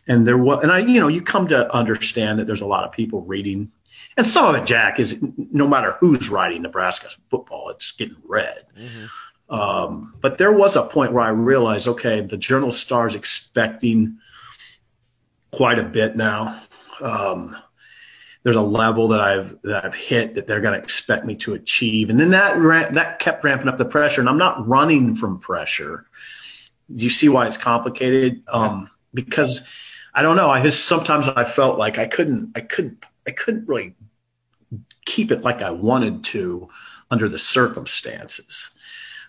[0.08, 2.84] And there was, and I, you know, you come to understand that there's a lot
[2.84, 3.71] of people reading
[4.15, 8.63] and some of it, Jack, is no matter who's writing Nebraska football, it's getting read.
[8.78, 9.56] Mm-hmm.
[9.56, 14.19] Um, but there was a point where I realized, okay, the Journal Star is expecting
[15.52, 16.62] quite a bit now.
[17.02, 17.58] Um,
[18.43, 21.54] there's a level that I've that I've hit that they're going to expect me to
[21.54, 24.21] achieve, and then that that kept ramping up the pressure.
[24.21, 26.06] And I'm not running from pressure.
[26.93, 28.43] Do you see why it's complicated?
[28.47, 29.63] Um, because
[30.13, 30.49] I don't know.
[30.49, 33.95] I just sometimes I felt like I couldn't I couldn't I couldn't really
[35.06, 36.69] keep it like I wanted to
[37.12, 38.71] under the circumstances.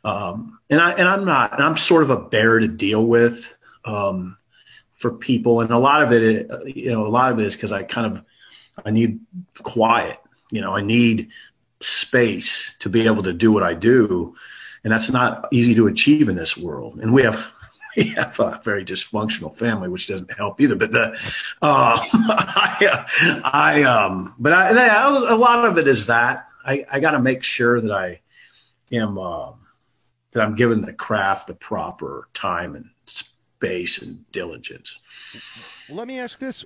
[0.04, 3.52] Um, and I and I'm not and I'm sort of a bear to deal with.
[3.84, 4.36] Um,
[4.92, 7.72] for people, and a lot of it, you know, a lot of it is because
[7.72, 8.22] I kind of
[8.84, 9.20] I need
[9.62, 10.18] quiet.
[10.50, 11.30] You know, I need
[11.80, 14.34] space to be able to do what I do,
[14.84, 16.98] and that's not easy to achieve in this world.
[17.00, 17.52] And we have
[17.96, 20.76] we have a very dysfunctional family, which doesn't help either.
[20.76, 21.12] But the,
[21.60, 27.12] uh, I, I, um, but I, a lot of it is that I, I got
[27.12, 28.20] to make sure that I
[28.92, 29.52] am, uh,
[30.32, 32.90] that I'm giving the craft the proper time and
[33.60, 34.98] space and diligence.
[35.90, 36.64] Let me ask this: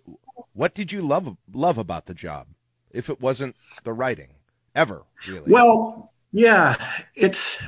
[0.53, 2.47] What did you love love about the job,
[2.93, 4.29] if it wasn't the writing,
[4.75, 5.51] ever really?
[5.51, 6.77] Well, yeah,
[7.17, 7.59] it's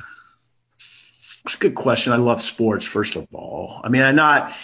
[1.45, 2.12] it's a good question.
[2.12, 3.81] I love sports, first of all.
[3.83, 4.55] I mean, I'm not.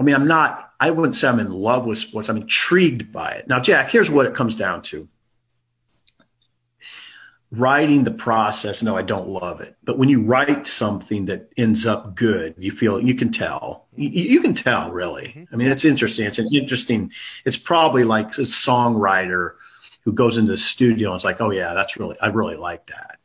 [0.00, 0.72] I mean, I'm not.
[0.80, 2.28] I wouldn't say I'm in love with sports.
[2.28, 3.48] I'm intrigued by it.
[3.48, 5.06] Now, Jack, here's what it comes down to
[7.50, 9.76] writing the process, no, I don't love it.
[9.82, 13.86] But when you write something that ends up good, you feel you can tell.
[13.94, 15.28] You, you can tell, really.
[15.28, 15.54] Mm-hmm.
[15.54, 16.26] I mean, it's interesting.
[16.26, 17.12] It's an interesting.
[17.44, 19.54] It's probably like a songwriter
[20.04, 22.86] who goes into the studio and it's like, oh yeah, that's really, I really like
[22.86, 23.18] that.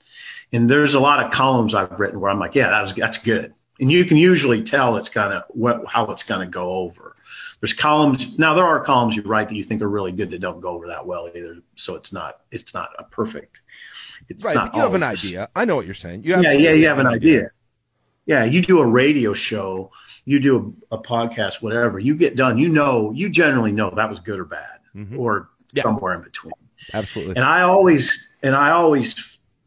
[0.52, 3.20] And there's a lot of columns I've written where I'm like, yeah, that was that's
[3.20, 3.54] good.
[3.80, 5.44] And you can usually tell it's kind of
[5.88, 7.16] how it's going to go over.
[7.60, 8.54] There's columns now.
[8.54, 10.88] There are columns you write that you think are really good that don't go over
[10.88, 11.58] that well either.
[11.76, 13.62] So it's not it's not a perfect
[14.30, 15.50] it's right, but you have an idea.
[15.56, 16.24] I know what you're saying.
[16.24, 17.38] You yeah, yeah, you have an idea.
[17.38, 17.50] idea.
[18.26, 19.92] Yeah, you do a radio show,
[20.24, 21.98] you do a, a, podcast, whatever.
[21.98, 25.20] You get done, you know, you generally know that was good or bad, mm-hmm.
[25.20, 25.82] or yeah.
[25.82, 26.54] somewhere in between.
[26.94, 27.36] Absolutely.
[27.38, 29.16] And I always, and I always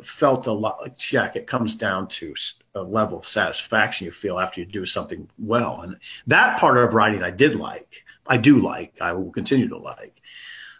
[0.04, 1.34] felt a lot like Jack.
[1.34, 2.34] It comes down to
[2.76, 5.96] a level of satisfaction you feel after you do something well, and
[6.28, 8.04] that part of writing I did like.
[8.26, 8.98] I do like.
[9.00, 10.22] I will continue to like.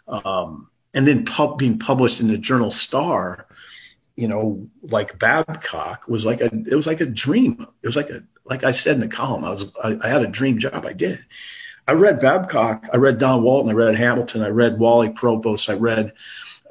[0.07, 3.47] Um, and then pub, being published in the Journal Star
[4.15, 7.67] you know, like Babcock was like a, it was like a dream.
[7.81, 10.23] It was like a, like I said in the column, I was, I, I had
[10.23, 10.85] a dream job.
[10.85, 11.23] I did.
[11.87, 15.73] I read Babcock, I read Don Walton, I read Hamilton, I read Wally Provost, I
[15.73, 16.13] read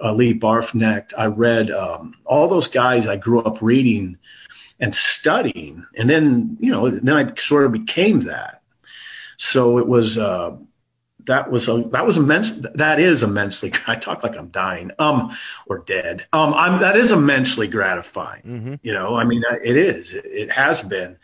[0.03, 4.17] uh, Lee Barfknecht, I read um, all those guys I grew up reading
[4.81, 8.63] and studying, and then you know, then I sort of became that.
[9.37, 10.57] So it was, uh,
[11.27, 12.51] that was a, that was immense.
[12.75, 13.73] That is immensely.
[13.87, 16.27] I talk like I'm dying, um, or dead.
[16.33, 18.43] Um, I'm that is immensely gratifying.
[18.43, 18.75] Mm-hmm.
[18.83, 20.13] You know, I mean, it is.
[20.15, 21.19] It, has been.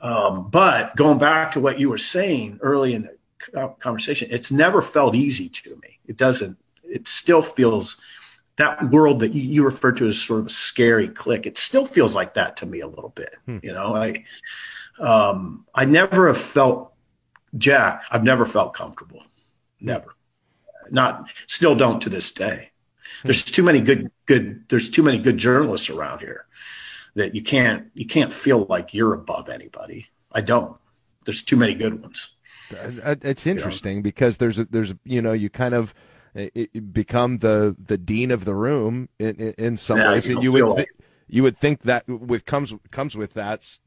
[0.00, 3.08] Um, but going back to what you were saying early in
[3.52, 5.98] the conversation, it's never felt easy to me.
[6.06, 6.58] It doesn't.
[6.84, 7.96] It still feels
[8.56, 11.46] that world that you, you refer to as sort of a scary click.
[11.46, 13.36] It still feels like that to me a little bit.
[13.46, 13.58] Hmm.
[13.62, 14.24] You know, I,
[14.98, 16.92] um, I never have felt
[17.56, 19.22] Jack, I've never felt comfortable.
[19.80, 20.14] Never.
[20.90, 22.70] Not still don't to this day.
[23.24, 26.46] There's too many good good there's too many good journalists around here
[27.14, 30.06] that you can't you can't feel like you're above anybody.
[30.30, 30.76] I don't.
[31.24, 32.30] There's too many good ones.
[32.72, 34.02] Uh, uh, it's interesting you know?
[34.02, 35.94] because there's a, there's you know you kind of
[36.36, 36.46] uh,
[36.92, 40.52] become the the dean of the room in in, in some yeah, ways, and you
[40.52, 40.86] would
[41.26, 43.78] you would think that with comes comes with that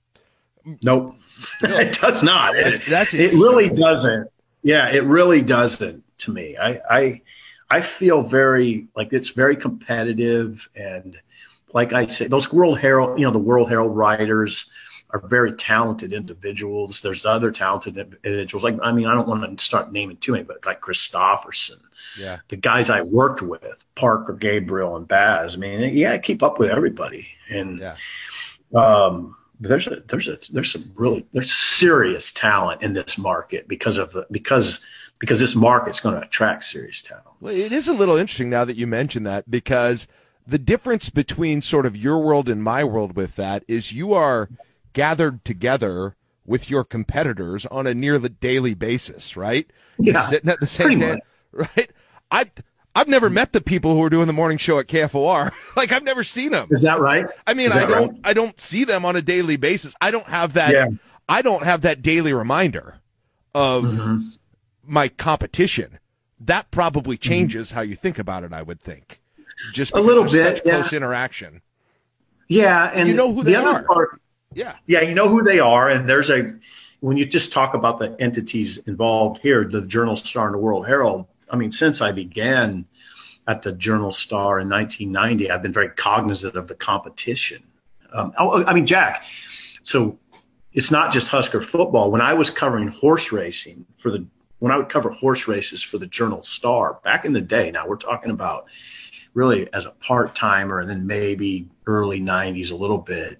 [0.81, 1.15] Nope,
[1.61, 2.53] it does not.
[2.53, 4.29] That's- it, that's it really doesn't.
[4.63, 6.55] Yeah, it really doesn't to me.
[6.57, 7.21] I, I
[7.69, 11.19] I feel very like it's very competitive and
[11.73, 14.65] like I say, those World Herald, you know, the World Herald writers
[15.09, 17.01] are very talented individuals.
[17.01, 18.63] There's other talented individuals.
[18.63, 21.79] Like, I mean, I don't want to start naming too many, but like Christopherson,
[22.19, 22.39] Yeah.
[22.49, 25.55] the guys I worked with, Parker, Gabriel, and Baz.
[25.55, 27.27] I mean, yeah, I keep up with everybody.
[27.49, 27.95] And Yeah.
[28.73, 33.97] um, there's a there's a there's some really there's serious talent in this market because
[33.97, 34.79] of the, because
[35.19, 37.27] because this market's going to attract serious talent.
[37.39, 40.07] Well, it is a little interesting now that you mention that because
[40.47, 44.49] the difference between sort of your world and my world with that is you are
[44.93, 49.69] gathered together with your competitors on a nearly daily basis, right?
[49.99, 51.19] Yeah, sitting at the same day,
[51.51, 51.91] right?
[52.31, 52.49] I
[52.93, 55.51] I've never met the people who are doing the morning show at KFOR.
[55.75, 56.67] like I've never seen them.
[56.71, 57.25] Is that right?
[57.47, 58.19] I mean, I don't right?
[58.23, 59.95] I don't see them on a daily basis.
[60.01, 60.87] I don't have that Yeah.
[61.29, 62.95] I don't have that daily reminder
[63.55, 64.19] of Mm-hmm.
[64.85, 65.99] my competition.
[66.41, 69.21] That probably changes how you think about it, I would think.
[69.73, 70.79] Just A little bit, such yeah.
[70.79, 71.61] close interaction.
[72.47, 73.83] Yeah, and You know who the they other are.
[73.83, 74.21] Part,
[74.53, 74.75] Yeah.
[74.87, 76.55] yeah, you know who they are, and there's a
[76.99, 80.85] when you just talk about the entities involved here, the Journal Star and the World
[80.87, 81.25] Herald.
[81.51, 82.87] I mean, since I began
[83.47, 87.63] at the Journal Star in 1990, I've been very cognizant of the competition.
[88.13, 89.25] Um, oh, I mean, Jack.
[89.83, 90.17] So
[90.73, 92.11] it's not just Husker football.
[92.11, 94.25] When I was covering horse racing for the
[94.59, 97.71] when I would cover horse races for the Journal Star back in the day.
[97.71, 98.67] Now we're talking about
[99.33, 103.39] really as a part timer, and then maybe early 90s a little bit.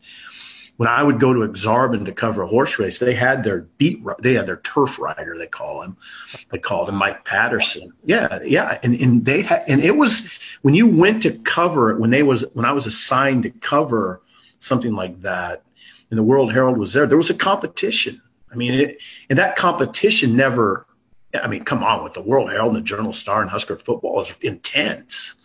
[0.82, 4.02] When I would go to Ak-Sar-Ben to cover a horse race, they had their beat,
[4.18, 5.96] they had their turf rider, they call him.
[6.52, 7.94] They called him Mike Patterson.
[8.04, 10.28] Yeah, yeah, and and they had, and it was
[10.64, 14.24] when you went to cover it when they was when I was assigned to cover
[14.58, 15.62] something like that,
[16.10, 17.06] and the World Herald was there.
[17.06, 18.20] There was a competition.
[18.52, 20.88] I mean, it, and that competition never.
[21.32, 24.20] I mean, come on, with the World Herald and the Journal Star and Husker football
[24.22, 25.36] is intense.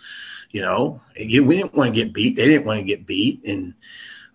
[0.51, 2.37] You know, you, we didn't want to get beat.
[2.37, 3.75] They didn't want to get beat, and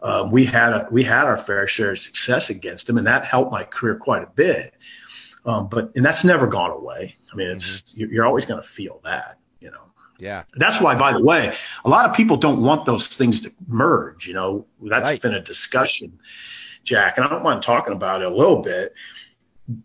[0.02, 3.26] um, we had a, we had our fair share of success against them, and that
[3.26, 4.74] helped my career quite a bit.
[5.46, 7.16] Um, but and that's never gone away.
[7.32, 9.38] I mean, it's you're, you're always going to feel that.
[9.60, 9.84] You know.
[10.20, 10.44] Yeah.
[10.56, 14.28] That's why, by the way, a lot of people don't want those things to merge.
[14.28, 15.22] You know, that's Right.
[15.22, 16.20] been a discussion,
[16.84, 18.94] Jack, and I don't mind talking about it a little bit.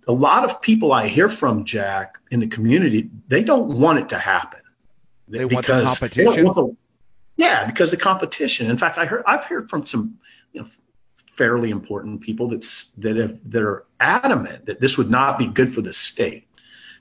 [0.08, 4.08] A lot of people I hear from, Jack, in the community, they don't want it
[4.10, 4.60] to happen.
[5.28, 6.44] They want the Because they don't competition?
[6.44, 6.76] want the-
[7.36, 8.70] yeah, because the competition.
[8.70, 10.18] In fact, I heard I've heard from some
[10.52, 10.68] you know,
[11.32, 15.74] fairly important people that's that have that are adamant that this would not be good
[15.74, 16.48] for the state.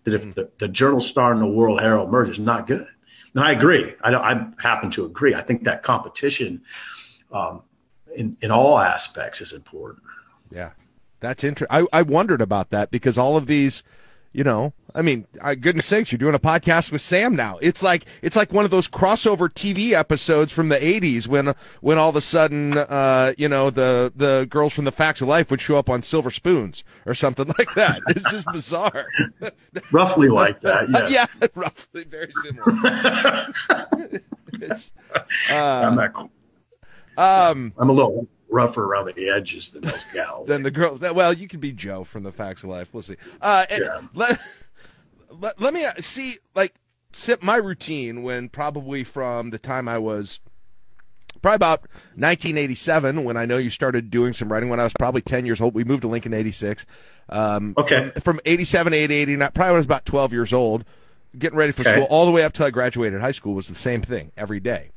[0.04, 2.88] That if the, the Journal Star and the World Herald merge is not good.
[3.34, 3.94] And I agree.
[4.02, 5.34] I, I happen to agree.
[5.34, 6.62] I think that competition
[7.32, 7.64] um,
[8.16, 10.04] in, in all aspects is important.
[10.52, 10.72] Yeah.
[11.20, 11.88] That's interesting.
[11.92, 13.84] I wondered about that because all of these,
[14.36, 17.58] you know, I mean, I, goodness sakes, you're doing a podcast with Sam now.
[17.62, 21.98] It's like it's like one of those crossover TV episodes from the '80s when when
[21.98, 25.50] all of a sudden, uh, you know, the the girls from the Facts of Life
[25.52, 28.02] would show up on silver spoons or something like that.
[28.10, 29.06] It's just bizarre.
[29.92, 30.90] Roughly like that.
[30.96, 31.12] Yes.
[31.12, 32.72] yeah, roughly very similar.
[34.54, 34.92] it's
[35.50, 36.16] I'm, not,
[37.18, 40.48] um I'm a little rougher around the edges than those gals.
[40.48, 40.98] than the girl.
[41.00, 42.90] Well, you can be Joe from the Facts of Life.
[42.94, 43.18] We'll see.
[43.42, 44.02] Uh, Yeah.
[44.14, 44.40] let,
[45.30, 46.38] let let me uh, see.
[46.56, 46.76] Like,
[47.12, 50.40] sip my routine when probably from the time I was
[51.42, 51.82] probably about
[52.16, 55.62] 1987 when I know you started doing some writing when I was probably 10 years
[55.62, 55.74] old.
[55.76, 56.86] We moved to Lincoln 86.
[57.30, 57.96] Um, Okay.
[57.96, 60.86] From, from 87 to 89, probably when I was about 12 years old,
[61.38, 61.92] getting ready for Okay.
[61.92, 64.60] school all the way up till I graduated high school was the same thing every
[64.60, 64.92] day.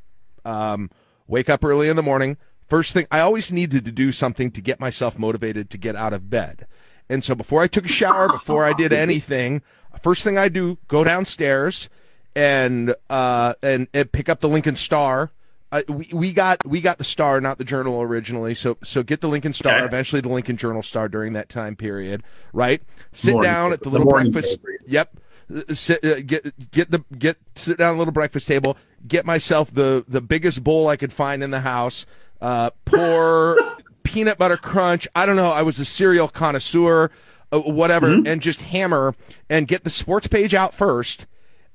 [0.45, 0.91] Um,
[1.27, 2.37] wake up early in the morning.
[2.69, 6.13] First thing, I always needed to do something to get myself motivated to get out
[6.13, 6.67] of bed.
[7.09, 9.63] And so before I took a shower, before I did anything,
[10.03, 11.89] first thing I do, go downstairs
[12.37, 15.31] and uh, and, and pick up the Lincoln Star.
[15.73, 18.55] Uh, we, we got we got the Star, not the Journal originally.
[18.55, 19.85] So so get the Lincoln Star, Okay.
[19.87, 22.83] eventually the Lincoln Journal Star during that time period, right?
[23.13, 24.63] Sit Morning down paper, at the the little morning breakfast.
[24.63, 24.79] paper.
[24.87, 25.17] Yep.
[25.55, 28.77] Uh, Sit, uh, get get the get sit down at a little breakfast table.
[29.07, 32.05] Get myself the the biggest bowl I could find in the house.
[32.41, 33.59] Uh, poor
[34.03, 35.09] peanut butter crunch.
[35.15, 35.51] I don't know.
[35.51, 37.11] I was a cereal connoisseur,
[37.53, 39.15] uh, whatever, and just hammer
[39.51, 41.27] and get the sports page out first.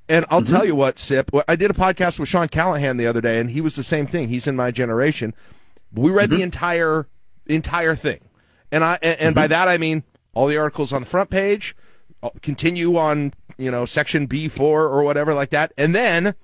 [0.08, 1.30] And I'll tell you what, Sip.
[1.48, 4.06] I did a podcast with Sean Callahan the other day, and he was the same
[4.06, 4.28] thing.
[4.28, 5.34] He's in my generation.
[5.92, 7.08] We read the entire
[7.46, 8.20] entire thing,
[8.70, 10.02] and I and, and by that I mean
[10.34, 11.74] all the articles on the front page,
[12.22, 16.34] uh, continue on you know section B four or whatever like that, and then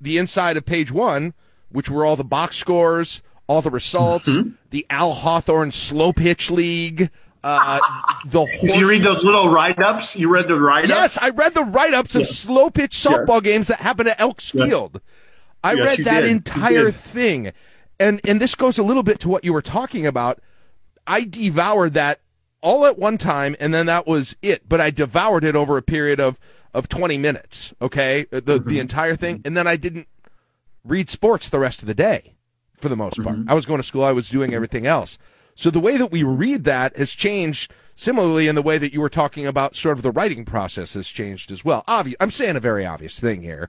[0.00, 1.32] the inside of page one,
[1.70, 4.50] which were all the box scores, all the results, Mm-hmm.
[4.70, 7.10] the Al Hawthorne Slow Pitch League,
[7.42, 7.80] uh,
[8.26, 10.14] the Did you read those little write-ups?
[10.14, 10.88] You read the write-ups?
[10.90, 14.68] Yes, I read the write-ups of slow pitch softball games that happened at Elks Yes.
[14.68, 15.00] Field.
[15.64, 16.30] I Yes, read that did.
[16.30, 17.52] Entire thing.
[17.98, 20.40] And and this goes a little bit to what you were talking about.
[21.06, 22.20] I devoured that
[22.62, 25.82] all at one time and then that was it, but I devoured it over a
[25.82, 26.38] period of
[26.72, 28.26] of 20 minutes, okay?
[28.30, 28.68] The Mm-hmm.
[28.68, 30.06] the entire thing and then I didn't
[30.84, 32.34] read sports the rest of the day
[32.80, 33.36] for the most part.
[33.36, 33.50] Mm-hmm.
[33.50, 35.18] I was going to school, I was doing everything else.
[35.54, 39.00] So the way that we read that has changed similarly in the way that you
[39.00, 41.84] were talking about sort of the writing process has changed as well.
[41.86, 43.68] Obvious, I'm saying a very obvious thing here,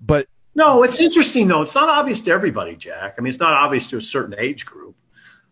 [0.00, 1.62] but No, it's interesting though.
[1.62, 3.14] It's not obvious to everybody, Jack.
[3.16, 4.96] I mean, it's not obvious to a certain age group,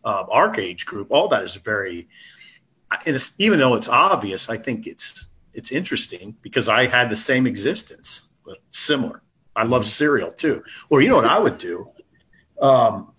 [0.04, 1.10] uh, our age group.
[1.10, 2.08] All that is very,
[3.38, 8.22] even though it's obvious, I think it's it's interesting because I had the same existence,
[8.44, 9.22] but similar.
[9.56, 10.62] I love cereal too.
[10.90, 11.88] Or you know what I would do?
[12.60, 13.12] Um,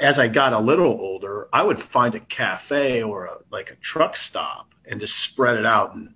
[0.00, 3.74] as I got a little older, I would find a cafe or a, like a
[3.76, 6.14] truck stop and just spread it out and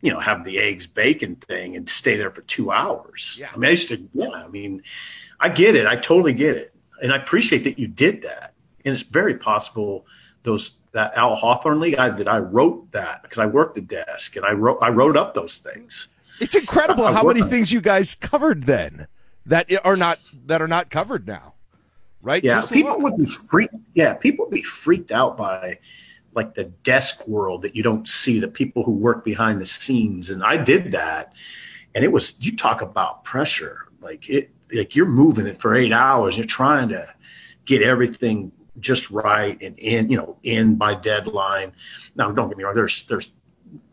[0.00, 3.36] you know, have the eggs bacon thing and stay there for two hours.
[3.40, 3.48] Yeah.
[3.50, 4.82] I mean, I used to, yeah, I mean,
[5.40, 5.86] I get it.
[5.86, 6.74] I totally get it.
[7.02, 8.52] And I appreciate that you did that.
[8.84, 10.04] And it's very possible
[10.42, 14.36] those, that Al Hawthorne League, I, that I wrote that because I worked the desk
[14.36, 16.08] and I wrote, I wrote up those things.
[16.38, 19.06] it's incredible I- I how work many things you guys covered then
[19.46, 21.53] that are not that are not covered now.
[22.24, 22.42] Right?
[22.42, 22.62] Yeah.
[22.62, 23.74] Just People would be freaked.
[23.92, 24.14] Yeah.
[24.14, 25.78] People would be freaked out by
[26.34, 30.30] like the desk world that you don't see the people who work behind the scenes.
[30.30, 31.34] And I did that.
[31.94, 33.86] And it was, you talk about pressure.
[34.00, 36.36] Like it, like you're moving it for eight hours.
[36.36, 37.14] You're trying to
[37.66, 38.50] get everything
[38.80, 41.72] just right and in, you know, in by deadline.
[42.16, 42.74] Now, don't get me wrong.
[42.74, 43.30] There's, there's,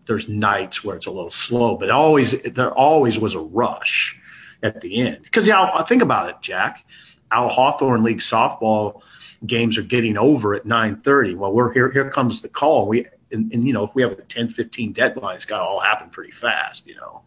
[0.07, 4.17] there's nights where it's a little slow, but always, there always was a rush
[4.63, 5.21] at the end.
[5.21, 6.83] Because, yeah, think about it, Jack.
[7.31, 9.01] Al Hawthorne League softball
[9.45, 11.35] games are getting over at 9:30.
[11.35, 11.91] Well, we're here.
[11.91, 12.87] Here comes the call.
[12.87, 15.79] We and, and you know if we have a 10:15 deadline, it's got to all
[15.79, 16.85] happen pretty fast.
[16.87, 17.21] You know,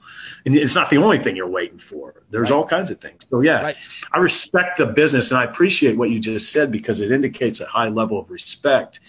[0.45, 2.15] and it's not the only thing you're waiting for.
[2.31, 3.27] There's all kinds of things.
[3.31, 3.77] So yeah, Right.
[4.13, 7.67] I respect the business and I appreciate what you just said because it indicates a
[7.67, 9.01] high level of respect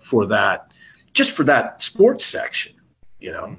[0.00, 0.70] for that,
[1.12, 2.74] just for that sports section.
[3.18, 3.56] You know.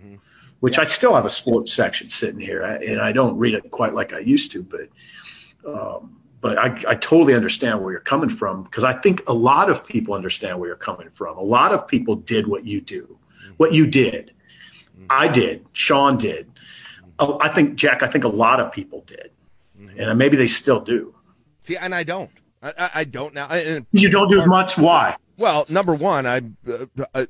[0.61, 3.93] Which I still have a sports section sitting here, and I don't read it quite
[3.93, 4.89] like I used to, but
[5.67, 9.71] um, but I, I totally understand where you're coming from because I think a lot
[9.71, 11.39] of people understand where you're coming from.
[11.39, 13.17] A lot of people did what you do,
[13.57, 14.31] what you did.
[15.09, 15.65] I did.
[15.73, 16.51] Sean did.
[17.17, 18.03] Oh, I think Jack.
[18.03, 19.31] I think a lot of people did,
[19.97, 21.15] and maybe they still do.
[21.63, 22.29] See, and I don't.
[22.61, 23.47] I, I, I don't now.
[23.47, 24.77] And You don't do as much.
[24.77, 25.15] Why?
[25.37, 26.85] Well, number one, I uh,
[27.15, 27.25] uh,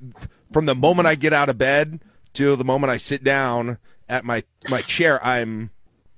[0.52, 2.02] from the moment I get out of bed
[2.34, 3.78] to the moment I sit down
[4.10, 5.72] at my my chair, I'm.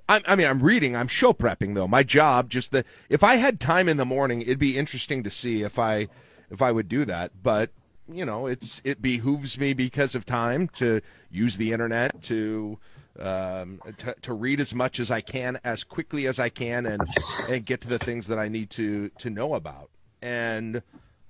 [0.09, 0.95] I'm, I mean, I'm reading.
[0.95, 1.87] I'm show prepping though.
[1.87, 5.29] My job, just the if I had time in the morning, it'd be interesting to
[5.29, 6.07] see if I
[6.49, 7.31] if I would do that.
[7.43, 7.71] But
[8.11, 12.79] you know, it's it behooves me because of time to use the internet to
[13.19, 17.01] um, to, to read as much as I can, as quickly as I can, and
[17.49, 19.89] and get to the things that I need to to know about.
[20.21, 20.81] And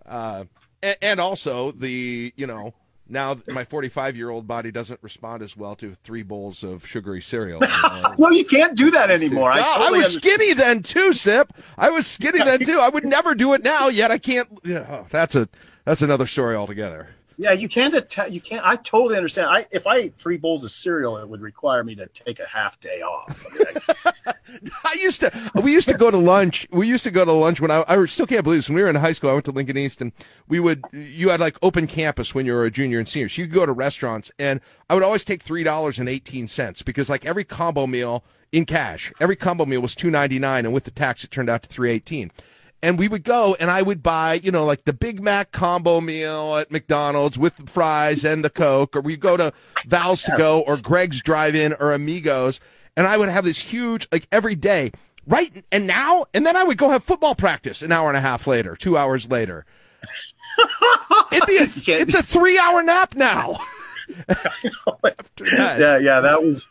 [0.05, 0.45] uh,
[0.83, 2.73] and, and also the you know
[3.09, 7.21] now my 45 year old body doesn't respond as well to three bowls of sugary
[7.21, 7.61] cereal.
[8.19, 9.53] No, you can't do that anymore.
[9.53, 10.33] No, I, totally was understand.
[10.41, 11.53] skinny then too, Sip.
[11.77, 12.79] I was skinny then too.
[12.79, 13.87] I would never do it now.
[13.89, 14.47] Yet I can't.
[14.63, 15.47] Yeah, oh, that's a
[15.85, 17.09] that's another story altogether.
[17.39, 17.93] Yeah, you can't.
[18.31, 18.65] You can't.
[18.65, 19.47] I totally understand.
[19.49, 22.47] I if I ate three bowls of cereal, it would require me to take a
[22.47, 23.45] half day off.
[23.47, 23.63] I mean,
[24.25, 24.33] I-
[24.85, 25.51] I used to.
[25.61, 26.67] We used to go to lunch.
[26.71, 27.83] We used to go to lunch when I.
[27.87, 28.69] I still can't believe this.
[28.69, 30.11] When we were in high school, I went to Lincoln East, and
[30.47, 30.83] we would.
[30.91, 33.29] You had like open campus when you were a junior and senior.
[33.29, 34.59] So you could go to restaurants, and
[34.89, 38.65] I would always take three dollars and eighteen cents because like every combo meal in
[38.65, 41.61] cash, every combo meal was two ninety nine, and with the tax, it turned out
[41.63, 42.31] to three eighteen.
[42.83, 45.99] And we would go, and I would buy, you know, like the Big Mac combo
[45.99, 49.51] meal at McDonald's with the fries and the Coke, or we'd go to
[49.87, 52.59] Val's to Go or Greg's Drive-In or Amigos,
[52.95, 54.91] and I would have this huge, like every day,
[55.25, 55.65] right?
[55.71, 58.45] And now, and then I would go have football practice an hour and a half
[58.45, 59.65] later, two hours later.
[61.31, 61.67] It'd be a,
[61.99, 63.57] it's a three-hour nap now.
[64.29, 65.79] After that.
[65.79, 66.65] yeah, yeah, that was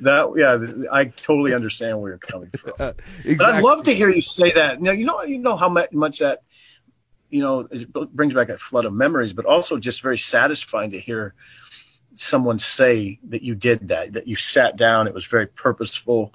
[0.00, 0.32] that.
[0.36, 2.72] Yeah, I totally understand where you're coming from.
[2.78, 2.92] Uh,
[3.24, 4.80] But I'd love to hear you say that.
[4.80, 6.42] Now, you know, you know how much that,
[7.28, 11.00] you know, it brings back a flood of memories, but also just very satisfying to
[11.00, 11.34] hear
[12.14, 16.34] someone say that you did that, that you sat down, it was very purposeful,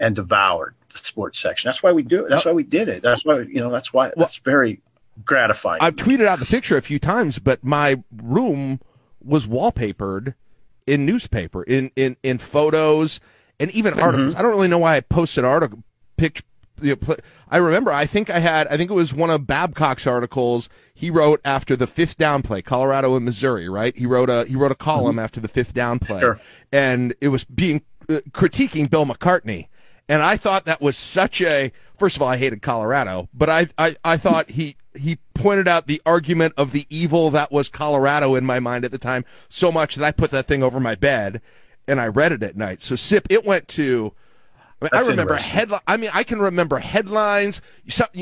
[0.00, 1.68] and devoured the sports section.
[1.68, 2.30] That's why we do it.
[2.30, 3.02] That's why we did it.
[3.02, 3.70] That's why you know.
[3.70, 4.10] That's why.
[4.16, 4.80] That's very
[5.24, 5.80] gratifying.
[5.80, 8.80] I've tweeted out the picture a few times, but my room
[9.22, 10.34] was wallpapered
[10.86, 13.20] in newspaper, in in in photos,
[13.58, 14.02] and even Mm-hmm.
[14.02, 14.34] articles.
[14.34, 15.82] I don't really know why I posted article
[16.16, 16.42] pic,
[16.80, 17.16] you know,
[17.48, 17.92] I remember.
[17.92, 18.66] I think I had.
[18.68, 20.68] I think it was one of Babcock's articles.
[20.94, 23.68] He wrote after the fifth down play, Colorado and Missouri.
[23.68, 23.96] Right.
[23.96, 25.24] He wrote a he wrote a column mm-hmm.
[25.24, 26.40] after the fifth down play, sure.
[26.72, 29.68] and it was being uh, critiquing Bill McCartney.
[30.08, 31.72] And I thought that was such a.
[31.98, 35.86] First of all, I hated Colorado, but I I, I thought he he pointed out
[35.86, 39.72] the argument of the evil that was Colorado in my mind at the time so
[39.72, 41.40] much that I put that thing over my bed
[41.88, 42.82] and I read it at night.
[42.82, 44.12] So Sip, it went to
[44.80, 45.80] I, mean, I remember headline.
[45.86, 47.62] I mean, I can remember headlines.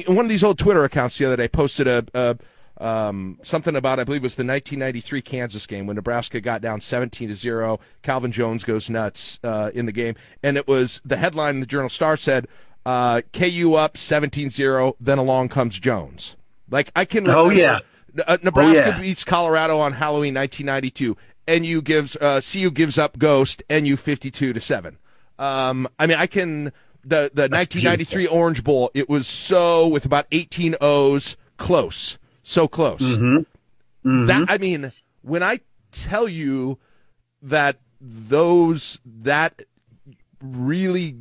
[0.06, 2.38] One of these old Twitter accounts the other day posted a, a
[2.80, 6.80] um, something about I believe it was the 1993 Kansas game when Nebraska got down
[6.80, 7.78] 17 to zero.
[8.02, 11.66] Calvin Jones goes nuts uh, in the game, and it was the headline in the
[11.66, 12.48] Journal Star said
[12.86, 16.36] uh, KU up 17-0, Then along comes Jones.
[16.70, 17.28] Like I can.
[17.28, 17.80] Oh yeah.
[18.26, 19.00] Uh, Nebraska oh, yeah.
[19.00, 21.16] beats Colorado on Halloween 1992.
[21.46, 23.62] NU gives uh, CU gives up Ghost.
[23.70, 24.98] NU 52 to seven.
[25.38, 28.38] Um, I mean, I can the the That's 1993 beautiful.
[28.38, 28.90] Orange Bowl.
[28.94, 33.00] It was so with about 18 O's close, so close.
[33.00, 33.36] Mm-hmm.
[33.36, 34.26] Mm-hmm.
[34.26, 34.92] That I mean,
[35.22, 35.60] when I
[35.92, 36.78] tell you
[37.42, 39.62] that those that
[40.42, 41.16] really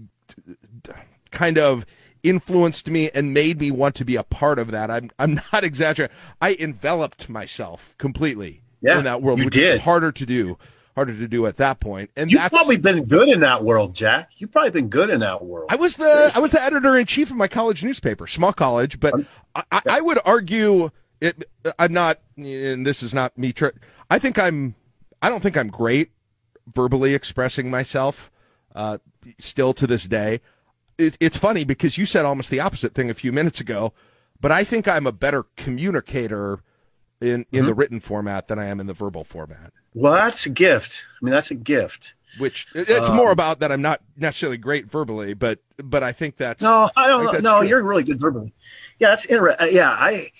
[1.32, 1.86] kind of
[2.24, 4.92] influenced me and made me want to be a part of that.
[4.92, 6.16] I'm I'm not exaggerating.
[6.42, 9.76] I enveloped myself completely yeah, in that world, you which did.
[9.76, 10.58] is harder to do
[11.00, 12.12] harder to do at that point.
[12.18, 14.32] And you've probably been good in that world, Jack.
[14.38, 15.68] You've probably been good in that world.
[15.70, 19.00] I was the I was the editor in chief of my college newspaper, small college,
[19.00, 19.14] but
[19.56, 20.92] I, I, I, would argue
[21.22, 21.46] it.
[21.78, 23.54] I'm not, and this is not me.
[24.10, 24.76] I think I'm.
[25.22, 26.12] I don't think I'm great
[26.74, 28.30] verbally expressing myself.
[28.76, 28.98] Uh,
[29.38, 30.42] still to this day,
[31.00, 33.94] it, it's funny because you said almost the opposite thing a few minutes ago,
[34.42, 36.60] but I think I'm a better communicator
[37.22, 37.66] in in mm-hmm.
[37.66, 39.74] the written format than I am in the verbal format.
[39.94, 41.04] Well, that's a gift.
[41.22, 42.14] I mean, that's a gift.
[42.38, 46.38] Which it's um, more about that I'm not necessarily great verbally, but but I think
[46.38, 47.28] that's no, I don't.
[47.28, 47.68] I no, true.
[47.68, 48.54] you're really good verbally.
[49.00, 49.68] Yeah, that's interesting.
[49.68, 50.32] Uh, yeah, I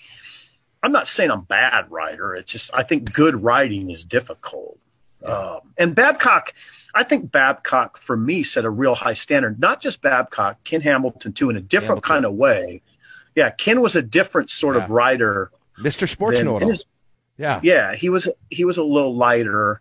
[0.82, 2.34] I'm not saying I'm bad writer.
[2.36, 4.78] It's just I think good writing is difficult.
[5.22, 5.28] Yeah.
[5.28, 6.54] Um, and Babcock,
[6.94, 9.60] I think Babcock for me set a real high standard.
[9.60, 12.08] Not just Babcock, Ken Hamilton too, in a different Hamilton.
[12.08, 12.82] kind of way.
[13.34, 14.84] Yeah, Ken was a different sort yeah.
[14.84, 15.50] of writer.
[15.78, 16.08] Mr.
[16.08, 16.58] Sports Know
[17.36, 17.60] yeah.
[17.62, 17.94] Yeah.
[17.94, 19.80] He was he was a little lighter,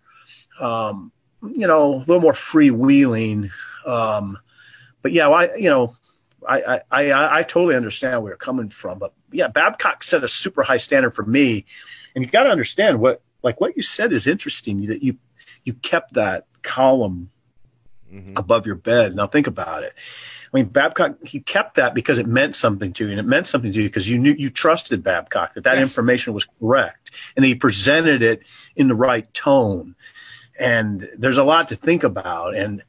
[0.60, 3.50] um, you know, a little more freewheeling.
[3.86, 4.38] Um,
[5.02, 5.96] but yeah, I you know,
[6.48, 9.00] I, I, I, I totally understand where you're coming from.
[9.00, 11.66] But yeah, Babcock set a super high standard for me.
[12.16, 15.18] And you got to understand what, like what you said is interesting that you,
[15.64, 17.30] you kept that column
[18.12, 18.34] mm-hmm.
[18.36, 19.16] above your bed.
[19.16, 19.94] Now think about it.
[20.52, 23.46] I mean, Babcock, he kept that because it meant something to you, and it meant
[23.48, 25.88] something to you because you knew you trusted Babcock that that yes.
[25.88, 28.42] information was correct, and he presented it
[28.76, 29.96] in the right tone.
[30.58, 32.84] And there's a lot to think about, and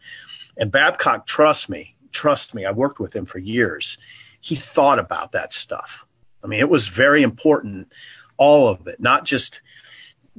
[0.56, 3.98] and Babcock, trust me, trust me, I worked with him for years.
[4.40, 6.06] He thought about that stuff.
[6.42, 7.92] I mean, it was very important,
[8.38, 9.60] all of it, not just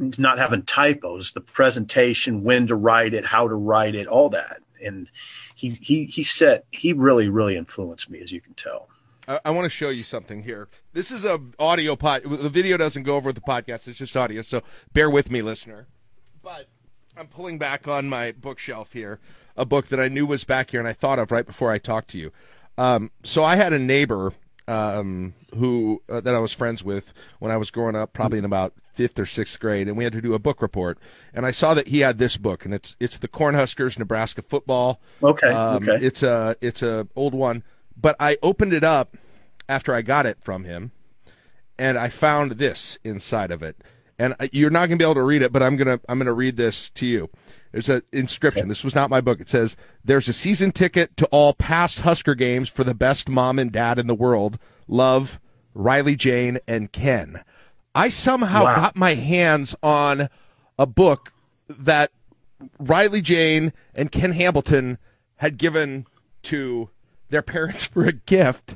[0.01, 4.61] not having typos, the presentation, when to write it, how to write it, all that.
[4.83, 5.09] And
[5.55, 8.89] he he he set he really really influenced me as you can tell.
[9.27, 10.67] I, I want to show you something here.
[10.93, 12.23] This is a audio pod.
[12.25, 13.87] The video doesn't go over the podcast.
[13.87, 14.41] It's just audio.
[14.41, 15.87] So bear with me, listener.
[16.41, 16.67] But
[17.15, 19.19] I'm pulling back on my bookshelf here
[19.57, 21.77] a book that I knew was back here and I thought of right before I
[21.77, 22.31] talked to you.
[22.77, 24.33] Um, so I had a neighbor
[24.71, 28.45] um, who uh, that I was friends with when I was growing up, probably in
[28.45, 30.97] about fifth or sixth grade, and we had to do a book report.
[31.33, 35.01] And I saw that he had this book, and it's it's the Cornhuskers Nebraska football.
[35.21, 36.05] Okay, um, okay.
[36.05, 37.63] It's a it's a old one,
[37.99, 39.17] but I opened it up
[39.67, 40.91] after I got it from him,
[41.77, 43.75] and I found this inside of it.
[44.17, 46.31] And you're not going to be able to read it, but I'm gonna I'm gonna
[46.31, 47.29] read this to you.
[47.71, 48.67] There's an inscription.
[48.67, 49.39] This was not my book.
[49.39, 53.59] It says, "There's a season ticket to all past Husker games for the best mom
[53.59, 54.59] and dad in the world.
[54.87, 55.39] Love,
[55.73, 57.43] Riley Jane and Ken."
[57.93, 58.75] I somehow wow.
[58.75, 60.29] got my hands on
[60.77, 61.33] a book
[61.69, 62.11] that
[62.79, 64.97] Riley Jane and Ken Hamilton
[65.37, 66.05] had given
[66.43, 66.89] to
[67.29, 68.75] their parents for a gift,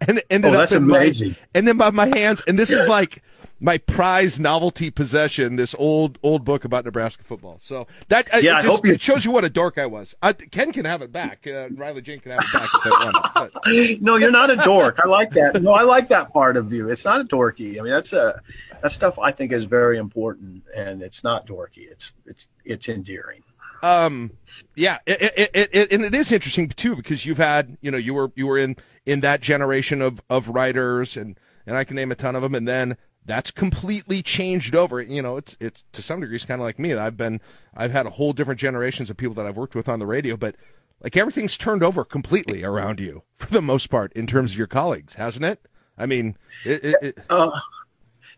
[0.00, 1.30] and ended oh, up in amazing.
[1.30, 2.42] my and then by my hands.
[2.46, 3.22] And this is like
[3.60, 7.58] my prize novelty possession, this old old book about Nebraska football.
[7.62, 8.92] So that yeah, it, just, you...
[8.92, 10.14] it shows you what a dork I was.
[10.22, 11.46] I, Ken can have it back.
[11.46, 14.00] Uh, Riley Jane can have it back if they want it.
[14.02, 14.98] no, you're not a dork.
[15.04, 15.62] I like that.
[15.62, 16.90] No, I like that part of you.
[16.90, 17.78] It's not a dorky.
[17.78, 18.40] I mean, that's a
[18.82, 21.90] that stuff I think is very important, and it's not dorky.
[21.90, 23.42] It's it's it's endearing.
[23.82, 24.32] Um,
[24.74, 27.98] yeah, it, it, it, it, and it is interesting too because you've had, you know,
[27.98, 31.96] you were you were in in that generation of of writers, and and I can
[31.96, 35.00] name a ton of them, and then that's completely changed over.
[35.00, 36.94] You know, it's it's to some degree it's kind of like me.
[36.94, 37.40] I've been
[37.74, 40.36] I've had a whole different generations of people that I've worked with on the radio,
[40.36, 40.56] but
[41.02, 44.66] like everything's turned over completely around you for the most part in terms of your
[44.66, 45.60] colleagues, hasn't it?
[45.98, 47.18] I mean, it, it, it...
[47.28, 47.60] Uh,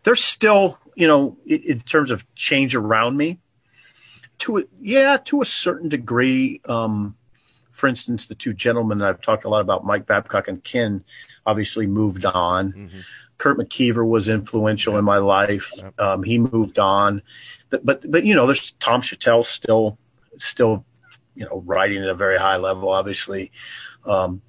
[0.03, 3.39] there's still, you know, in terms of change around me,
[4.39, 6.59] to a, yeah, to a certain degree.
[6.65, 7.15] Um,
[7.73, 11.03] for instance, the two gentlemen that I've talked a lot about, Mike Babcock and Ken,
[11.45, 12.71] obviously moved on.
[12.71, 12.99] Mm-hmm.
[13.37, 15.73] Curt McKeever was influential in my life.
[15.97, 17.23] Um, he moved on,
[17.69, 19.97] but, but but you know, there's Tom Shatel still
[20.37, 20.85] still
[21.35, 22.89] you know writing at a very high level.
[22.89, 23.51] Obviously,
[24.05, 24.41] um,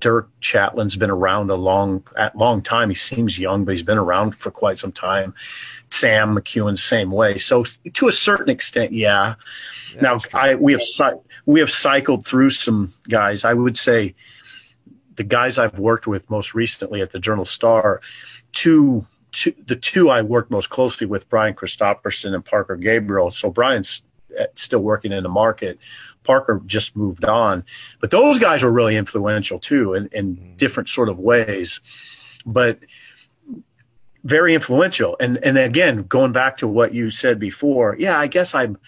[0.00, 2.04] Dirk Chatelain's been around a long
[2.34, 2.88] long time.
[2.88, 5.34] He seems young, but he's been around for quite some time.
[5.92, 7.38] Sam McKewon, same way.
[7.38, 7.64] So
[7.94, 9.34] to a certain extent, yeah.
[9.94, 10.82] yeah now I we have
[11.44, 13.44] we have cycled through some guys.
[13.44, 14.14] I would say
[15.14, 18.00] the guys I've worked with most recently at the Journal Star,
[18.52, 23.30] two, two the two I worked most closely with, Brian Christopherson and Parker Gabriel.
[23.30, 24.02] So Brian's
[24.54, 25.78] still working in the market.
[26.24, 27.64] Parker just moved on,
[28.00, 30.56] but those guys were really influential too in, in mm-hmm.
[30.56, 31.80] different sort of ways.
[32.46, 32.78] But
[34.24, 35.16] very influential.
[35.18, 38.78] And and again, going back to what you said before, yeah, I guess I'm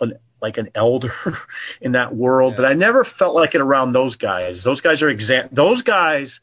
[0.00, 1.14] an, like an elder
[1.80, 2.56] in that world, yeah.
[2.58, 4.62] but I never felt like it around those guys.
[4.62, 5.48] Those guys are exam.
[5.52, 6.40] Those guys,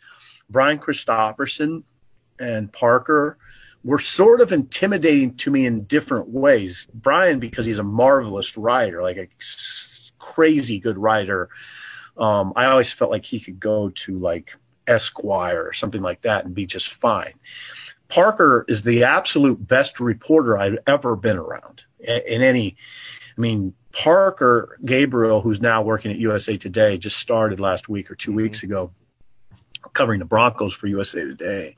[0.50, 1.84] Brian Christopherson
[2.40, 3.38] and Parker,
[3.84, 6.88] were sort of intimidating to me in different ways.
[6.94, 9.28] Brian, because he's a marvelous writer, like a
[10.20, 11.50] crazy good writer.
[12.18, 14.56] Um, I always felt like he could go to like
[14.88, 17.34] Esquire or something like that and be just fine.
[18.12, 22.76] Parker is the absolute best reporter I've ever been around in any.
[23.38, 28.16] I mean, Parker Gabriel, who's now working at USA Today, just started last week or
[28.16, 28.36] 2 mm-hmm.
[28.36, 28.92] weeks ago,
[29.94, 31.78] covering the Broncos for USA Today.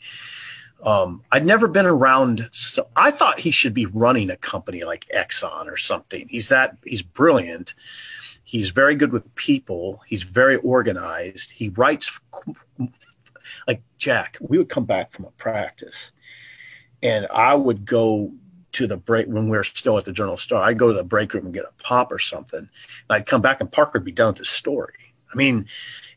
[0.81, 2.49] Um, I'd never been around.
[2.51, 6.27] So I thought he should be running a company like Exxon or something.
[6.27, 6.77] He's that.
[6.83, 7.75] He's brilliant.
[8.43, 10.01] He's very good with people.
[10.07, 11.51] He's very organized.
[11.51, 12.19] He writes
[13.67, 14.37] like Jack.
[14.41, 16.11] We would come back from a practice
[17.03, 18.31] and I would go
[18.71, 20.63] to the break when we were still at the Journal Star.
[20.63, 22.59] I'd go to the break room and get a pop or something.
[22.59, 22.69] And
[23.09, 24.95] I'd come back and Parker would be done with his story.
[25.31, 25.67] I mean,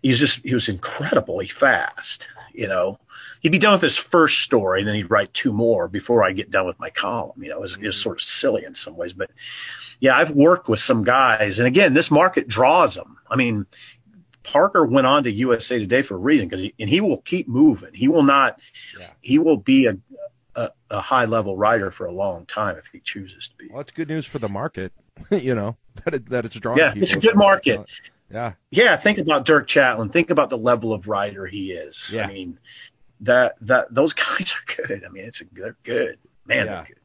[0.01, 2.29] he was just he was incredibly fast.
[2.55, 2.99] You know,
[3.41, 6.33] he'd be done with his first story, and then he'd write two more before I
[6.33, 7.43] get done with my column.
[7.43, 8.03] You know, it was, it was mm-hmm.
[8.03, 9.31] sort of silly in some ways, but
[10.01, 13.19] yeah, I've worked with some guys, and again, this market draws them.
[13.31, 13.67] I mean,
[14.47, 17.93] Parker went on to USA Today for a reason because and he will keep moving.
[17.93, 18.59] He will not.
[18.99, 19.11] Yeah.
[19.21, 19.99] He will be a,
[20.57, 23.69] a, a high level writer for a long time if he chooses to be.
[23.71, 24.93] Well, it's good news for the market,
[25.31, 26.79] you know, that it, that it's drawing.
[26.79, 27.87] Yeah, it's a good market.
[28.31, 28.55] Yeah.
[28.71, 28.97] Yeah.
[28.97, 30.13] Think about Dirk Chatelain.
[30.13, 32.11] Think about the level of writer he is.
[32.13, 32.25] Yeah.
[32.25, 32.59] I mean,
[33.21, 35.05] that that those guys are good.
[35.05, 36.19] I mean, it's a, they're good.
[36.47, 36.75] Man, yeah.
[36.75, 36.97] they're good.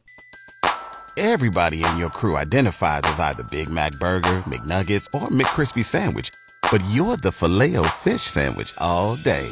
[1.17, 6.31] Everybody in your crew identifies as either Big Mac Burger, McNuggets, or McCrispy Sandwich,
[6.71, 9.51] but you're the filet fish Sandwich all day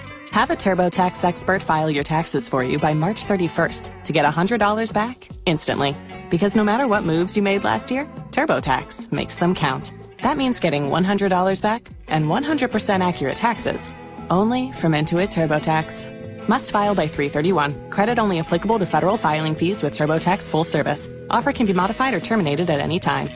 [0.31, 4.93] Have a TurboTax expert file your taxes for you by March 31st to get $100
[4.93, 5.93] back instantly.
[6.29, 9.91] Because no matter what moves you made last year, TurboTax makes them count.
[10.21, 13.89] That means getting $100 back and 100% accurate taxes
[14.29, 16.47] only from Intuit TurboTax.
[16.47, 17.89] Must file by 331.
[17.89, 21.09] Credit only applicable to federal filing fees with TurboTax full service.
[21.29, 23.27] Offer can be modified or terminated at any time.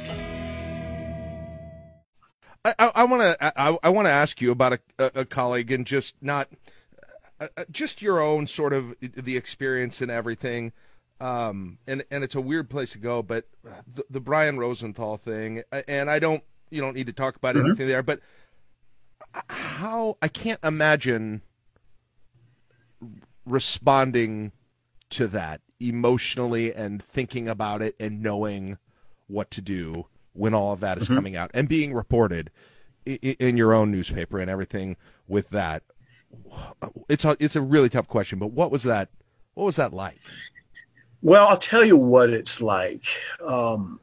[2.79, 6.15] I want to I, I want to ask you about a, a, colleague and just
[6.19, 6.49] not
[7.71, 10.71] just your own sort of the experience and everything.
[11.21, 15.63] Um, and and it's a weird place to go, but the, the Brian Rosenthal thing,
[15.87, 17.67] and I don't you don't need to talk about mm-hmm.
[17.67, 18.19] anything there, but
[19.49, 21.41] how I can't imagine
[23.45, 24.51] responding
[25.11, 28.77] to that emotionally and thinking about it and knowing
[29.27, 31.15] what to do when all of that is mm-hmm.
[31.15, 32.51] coming out and being reported
[33.05, 35.83] in your own newspaper and everything with that
[37.09, 39.09] it's a it's a really tough question, but what was that?
[39.53, 40.19] What was that like?
[41.21, 43.05] Well, I'll tell you what it's like.
[43.43, 43.99] Um,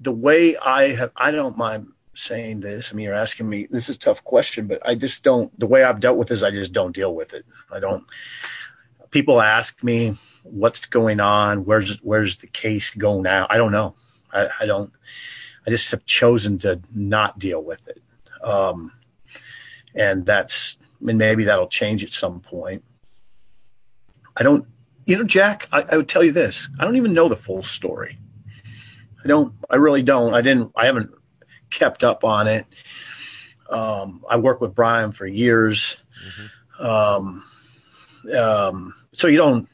[0.00, 2.92] the way I have, I don't mind saying this.
[2.92, 3.66] I mean, you're asking me.
[3.70, 5.56] This is a tough question, but I just don't.
[5.58, 7.44] The way I've dealt with this, I just don't deal with it.
[7.70, 8.04] I don't.
[9.10, 11.64] People ask me what's going on.
[11.64, 13.46] Where's where's the case go now?
[13.48, 13.94] I don't know.
[14.32, 14.92] I, I don't.
[15.66, 18.02] I just have chosen to not deal with it.
[18.42, 18.92] Um,
[19.94, 22.84] and that's and maybe that'll change at some point.
[24.36, 24.66] I don't,
[25.04, 26.68] you know, Jack, I, I would tell you this.
[26.78, 28.18] I don't even know the full story.
[29.24, 30.34] I don't, I really don't.
[30.34, 31.10] I didn't, I haven't
[31.70, 32.66] kept up on it.
[33.68, 35.96] Um, I worked with Brian for years.
[36.26, 36.86] Mm-hmm.
[36.86, 37.44] Um,
[38.36, 39.68] um, so you don't,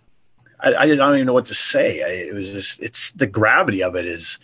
[0.61, 2.03] I, I, don't even know what to say.
[2.03, 4.39] I, it was just, it's the gravity of it is,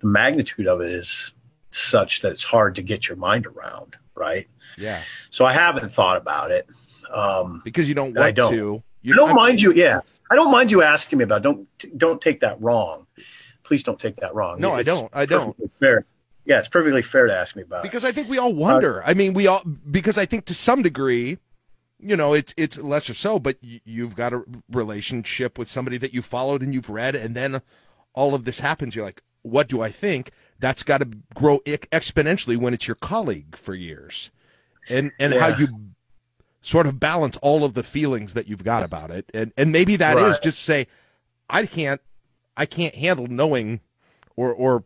[0.00, 1.32] the magnitude of it is
[1.70, 4.48] such that it's hard to get your mind around, right?
[4.76, 5.02] Yeah.
[5.30, 6.68] So I haven't thought about it.
[7.12, 8.52] Um, because you don't want I don't.
[8.52, 8.82] to.
[9.02, 9.72] You, I don't I'm, mind you.
[9.72, 10.00] Yeah,
[10.30, 11.38] I don't mind you asking me about.
[11.38, 11.42] It.
[11.44, 13.06] Don't don't take that wrong.
[13.62, 14.60] Please don't take that wrong.
[14.60, 15.10] No, it's I don't.
[15.12, 15.72] I don't.
[15.72, 16.04] Fair.
[16.44, 17.82] Yeah, it's perfectly fair to ask me about.
[17.82, 19.02] Because I think we all wonder.
[19.02, 21.38] Uh, I mean, we all because I think to some degree,
[21.98, 26.14] you know, it's it's less or so, but you've got a relationship with somebody that
[26.14, 27.62] you followed and you've read, and then
[28.14, 28.94] all of this happens.
[28.94, 30.30] You're like, what do I think?
[30.58, 34.30] That's got to grow exponentially when it's your colleague for years,
[34.88, 35.40] and and yeah.
[35.40, 35.68] how you
[36.66, 39.30] sort of balance all of the feelings that you've got about it.
[39.32, 40.30] And and maybe that right.
[40.30, 40.88] is just say,
[41.48, 42.00] I can't
[42.56, 43.80] I can't handle knowing
[44.34, 44.84] or or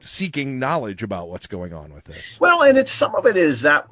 [0.00, 2.38] seeking knowledge about what's going on with this.
[2.38, 3.88] Well, and it's some of it is that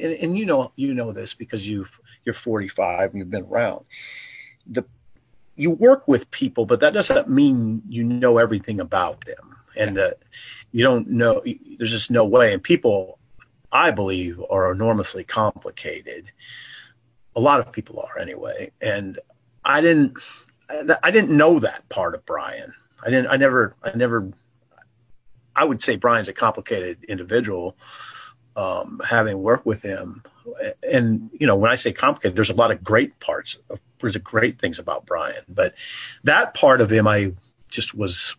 [0.00, 1.90] and, and you know you know this because you've
[2.24, 3.84] you're 45 and you've been around.
[4.66, 4.84] The
[5.56, 10.18] you work with people, but that doesn't mean you know everything about them, and that
[10.70, 11.42] you don't know.
[11.44, 12.52] There's just no way.
[12.52, 13.18] And people
[13.72, 16.30] I believe, are enormously complicated.
[17.34, 19.18] A lot of people are anyway, and
[19.64, 20.18] I didn't,
[20.68, 22.74] I didn't know that part of Brian.
[23.02, 24.30] I didn't, I never, I never,
[25.56, 27.76] I would say Brian's a complicated individual.
[28.54, 30.22] Um, having worked with him,
[30.82, 33.56] and you know, when I say complicated, there's a lot of great parts.
[33.70, 35.74] Of, there's great things about Brian, but
[36.24, 37.32] that part of him, I
[37.70, 38.36] just was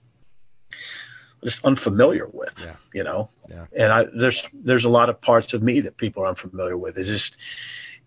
[1.43, 2.75] just unfamiliar with, yeah.
[2.93, 3.29] you know.
[3.49, 3.65] Yeah.
[3.75, 6.97] And I there's there's a lot of parts of me that people are unfamiliar with.
[6.97, 7.37] It's just,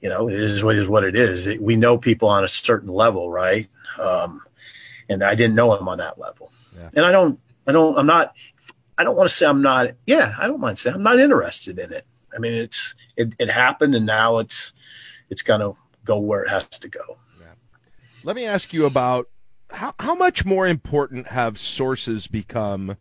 [0.01, 1.47] you know, it is what is what it is.
[1.47, 3.69] It, we know people on a certain level, right?
[3.99, 4.43] Um,
[5.09, 6.51] and I didn't know him on that level.
[6.77, 6.91] Yeah.
[6.95, 8.35] And I don't, I don't, I'm not,
[8.99, 9.91] I don't want to say I'm not.
[10.07, 12.07] Yeah, I don't mind saying I'm not interested in it.
[12.35, 14.73] I mean, it's it, it happened, and now it's
[15.31, 15.73] it's gonna
[16.05, 17.19] go where it has to go.
[17.41, 17.53] Yeah.
[18.25, 19.29] Let me ask you about
[19.71, 22.97] how how much more important have sources become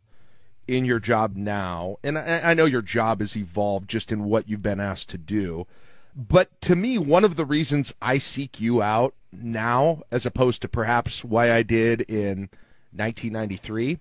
[0.67, 4.49] in your job now, and I, I know your job has evolved just in what
[4.49, 5.67] you've been asked to do,
[6.15, 10.67] but to me, one of the reasons I seek you out now, as opposed to
[10.67, 12.49] perhaps why I did in
[12.93, 13.99] 1993,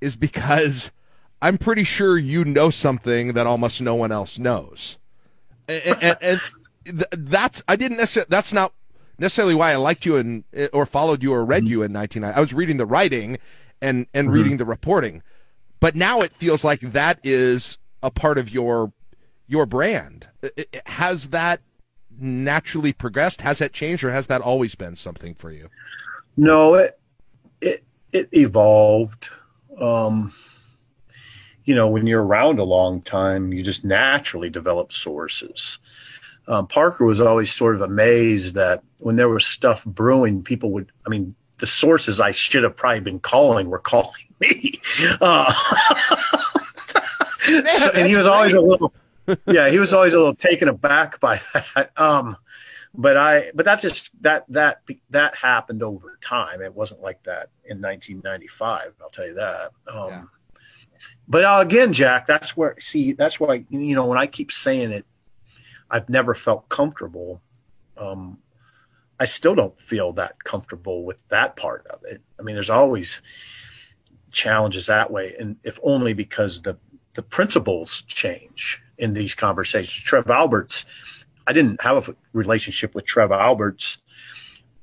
[0.00, 0.92] is because
[1.40, 4.98] I'm pretty sure you know something that almost no one else knows,
[5.68, 6.40] and, and, and
[7.12, 8.72] that's I didn't necessarily that's not
[9.18, 12.36] necessarily why I liked you and or followed you or read you in 1990.
[12.36, 13.38] I was reading the writing
[13.80, 14.34] and and mm-hmm.
[14.34, 15.22] reading the reporting.
[15.82, 18.92] But now it feels like that is a part of your
[19.48, 20.28] your brand.
[20.86, 21.60] Has that
[22.20, 23.40] naturally progressed?
[23.40, 25.70] Has that changed, or has that always been something for you?
[26.36, 27.00] No, it
[27.60, 29.30] it it evolved.
[29.76, 30.32] Um,
[31.64, 35.80] you know, when you're around a long time, you just naturally develop sources.
[36.46, 40.92] Um, Parker was always sort of amazed that when there was stuff brewing, people would,
[41.04, 44.12] I mean, the sources I should have probably been calling were calling
[44.42, 44.80] me.
[45.20, 45.52] Uh,
[47.44, 48.34] so, and he was great.
[48.34, 48.92] always a little,
[49.46, 51.40] yeah, he was always a little taken aback by
[51.74, 51.90] that.
[51.98, 52.36] Um,
[52.94, 56.60] but I, but that just that that that happened over time.
[56.60, 58.94] It wasn't like that in 1995.
[59.00, 59.70] I'll tell you that.
[59.86, 60.22] Um, yeah.
[61.26, 64.92] But uh, again, Jack, that's where see that's why you know when I keep saying
[64.92, 65.06] it,
[65.90, 67.40] I've never felt comfortable
[67.96, 68.38] um,
[69.18, 72.22] I still don't feel that comfortable with that part of it.
[72.38, 73.22] I mean, there's always
[74.32, 76.78] challenges that way, and if only because the
[77.14, 80.02] the principles change in these conversations.
[80.02, 80.86] Trev Alberts,
[81.46, 83.98] I didn't have a relationship with Trev Alberts.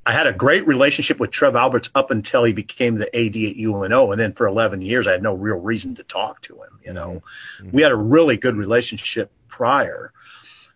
[0.06, 3.58] I had a great relationship with Trev Alberts up until he became the AD at
[3.58, 6.80] UNO, and then for 11 years I had no real reason to talk to him.
[6.86, 7.24] You know,
[7.60, 7.72] mm-hmm.
[7.72, 10.14] we had a really good relationship prior,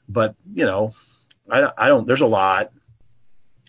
[0.09, 0.93] but you know,
[1.49, 2.07] I, I don't.
[2.07, 2.71] There's a lot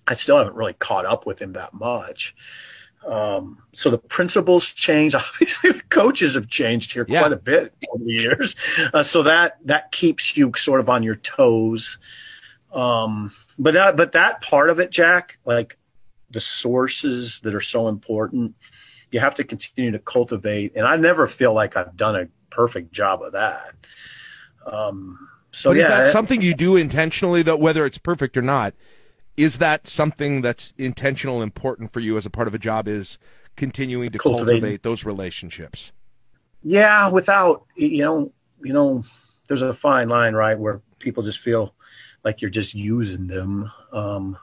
[0.06, 2.34] I still haven't really caught up with him that much.
[3.06, 5.14] Um, so the principles change.
[5.14, 7.20] Obviously, the coaches have changed here yeah.
[7.20, 8.56] quite a bit over the years.
[8.92, 11.98] Uh, so that that keeps you sort of on your toes.
[12.72, 15.76] Um, but that but that part of it, Jack, like
[16.30, 18.54] the sources that are so important,
[19.10, 20.72] you have to continue to cultivate.
[20.76, 23.74] And I never feel like I've done a perfect job of that.
[24.66, 28.42] Um, so but yeah, is that something you do intentionally, though, whether it's perfect or
[28.42, 28.74] not?
[29.36, 33.18] Is that something that's intentional important for you as a part of a job is
[33.56, 35.92] continuing to cultivate those relationships?
[36.62, 38.32] Yeah without you know
[38.62, 39.04] you know
[39.48, 41.74] there's a fine line right where people just feel
[42.24, 44.38] like you're just using them um,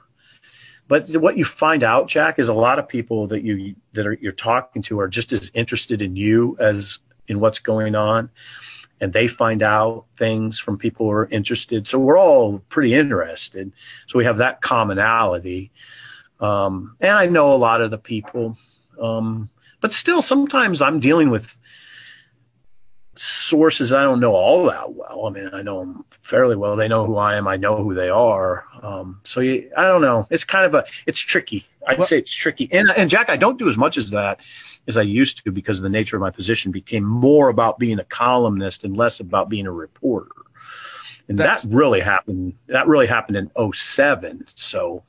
[0.92, 4.12] but what you find out, Jack, is a lot of people that you that are
[4.12, 8.30] you're talking to are just as interested in you as in what's going on,
[9.02, 11.88] and they find out things from people who are interested.
[11.88, 13.72] So we're all pretty interested.
[14.06, 15.72] So we have that commonality.
[16.38, 18.56] Um, and I know a lot of the people,
[19.00, 19.50] um,
[19.80, 21.58] but still, sometimes I'm dealing with
[23.16, 25.26] sources I don't know all that well.
[25.26, 26.76] I mean, I know them fairly well.
[26.76, 27.48] They know who I am.
[27.48, 28.64] I know who they are.
[28.80, 30.28] Um, so you, I don't know.
[30.30, 31.66] It's kind of a, it's tricky.
[31.86, 32.68] I'd well, say it's tricky.
[32.70, 34.38] And, and Jack, I don't do as much as that
[34.86, 37.98] as I used to because of the nature of my position became more about being
[37.98, 40.30] a columnist and less about being a reporter.
[41.28, 42.54] And that really happened.
[42.66, 44.44] That really happened in 07.
[44.54, 45.04] So,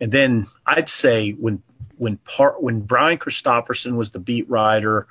[0.00, 1.62] and then I'd say when,
[1.96, 5.06] when part, when Brian Christopherson was the beat writer,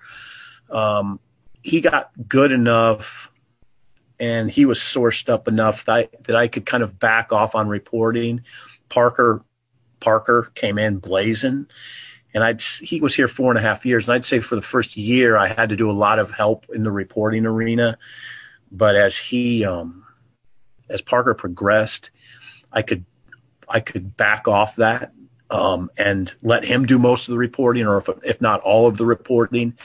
[0.69, 1.19] um,
[1.63, 3.32] he got good enough
[4.19, 7.55] and he was sourced up enough that I, that I could kind of back off
[7.55, 8.43] on reporting.
[8.89, 9.43] Parker
[9.99, 11.67] Parker came in blazing,
[12.34, 14.61] and I'd he was here four and a half years, and I'd say for the
[14.61, 17.97] first year I had to do a lot of help in the reporting arena.
[18.71, 20.05] But as he um,
[20.89, 22.11] as Parker progressed,
[22.71, 23.05] I could
[23.67, 25.13] I could back off that
[25.51, 28.97] um, and let him do most of the reporting, or if, if not all of
[28.97, 29.77] the reporting,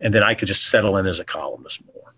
[0.00, 2.14] and then I could just settle in as a columnist more.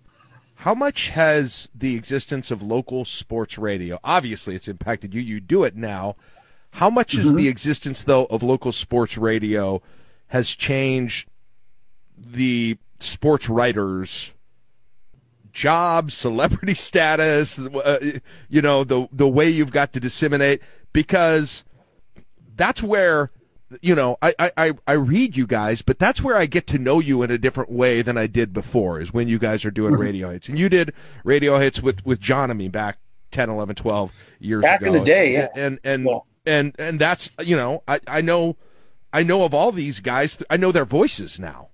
[0.56, 3.98] How much has the existence of local sports radio?
[4.04, 5.20] Obviously, it's impacted you.
[5.20, 6.16] You do it now.
[6.72, 7.28] How much mm-hmm.
[7.28, 9.82] is the existence, though, of local sports radio
[10.28, 11.28] has changed
[12.16, 14.32] the sports writers'
[15.52, 17.58] jobs, celebrity status?
[17.58, 17.98] Uh,
[18.48, 20.60] you know, the the way you've got to disseminate
[20.92, 21.62] because
[22.56, 23.30] that's where
[23.80, 27.00] you know, I, I, I read you guys, but that's where I get to know
[27.00, 29.92] you in a different way than I did before, is when you guys are doing
[29.94, 30.02] mm-hmm.
[30.02, 30.48] radio hits.
[30.48, 30.92] And you did
[31.24, 32.98] radio hits with, with John and me back
[33.30, 34.68] 10, 11, 12 years ago.
[34.68, 34.92] back ago.
[34.92, 35.48] in the day, yeah.
[35.54, 38.56] And, and, and, and, and that's, you know, I, I know,
[39.12, 40.38] I know of all these guys.
[40.48, 41.68] I know their voices now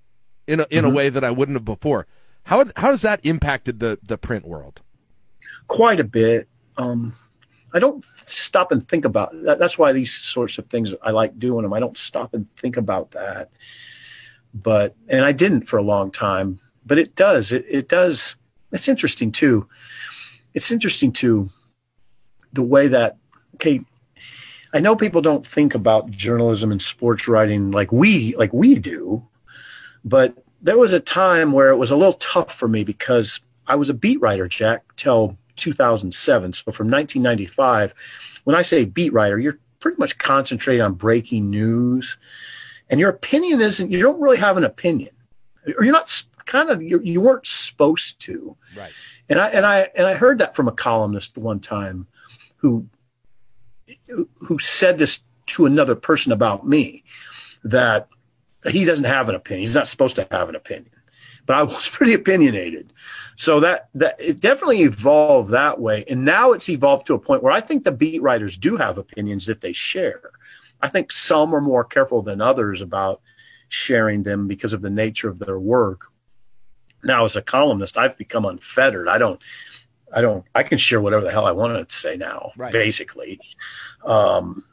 [0.47, 0.91] in a, in mm-hmm.
[0.91, 2.07] a way that I wouldn't have before.
[2.43, 4.81] How, how has that impacted the, the print world?
[5.67, 6.47] Quite a bit.
[6.77, 7.13] Um,
[7.73, 9.59] I don't stop and think about that.
[9.59, 11.73] That's why these sorts of things I like doing them.
[11.73, 13.51] I don't stop and think about that.
[14.53, 16.59] But and I didn't for a long time.
[16.85, 17.51] But it does.
[17.51, 18.35] It it does.
[18.71, 19.67] It's interesting too.
[20.53, 21.49] It's interesting too
[22.53, 23.17] the way that
[23.55, 23.81] okay.
[24.71, 29.27] I know people don't think about journalism and sports writing like we like we do,
[30.05, 33.75] but there was a time where it was a little tough for me because I
[33.75, 36.53] was a beat writer, Jack, till 2007.
[36.53, 37.93] So from 1995,
[38.43, 42.17] when I say beat writer, you're pretty much concentrated on breaking news,
[42.89, 43.91] and your opinion isn't.
[43.91, 45.11] You don't really have an opinion,
[45.65, 48.55] or you're not kind of you, you weren't supposed to.
[48.77, 48.91] Right.
[49.29, 52.07] And I and I and I heard that from a columnist one time,
[52.57, 52.87] who
[54.39, 57.03] who said this to another person about me,
[57.63, 58.07] that
[58.67, 59.61] he doesn't have an opinion.
[59.61, 60.91] He's not supposed to have an opinion.
[61.45, 62.93] But I was pretty opinionated.
[63.35, 67.41] So that that it definitely evolved that way, and now it's evolved to a point
[67.41, 70.31] where I think the beat writers do have opinions that they share.
[70.81, 73.21] I think some are more careful than others about
[73.69, 76.07] sharing them because of the nature of their work.
[77.03, 79.07] Now, as a columnist, I've become unfettered.
[79.07, 79.39] I don't,
[80.13, 82.71] I don't, I can share whatever the hell I wanted to say now, right.
[82.71, 83.39] basically.
[84.03, 84.63] Um,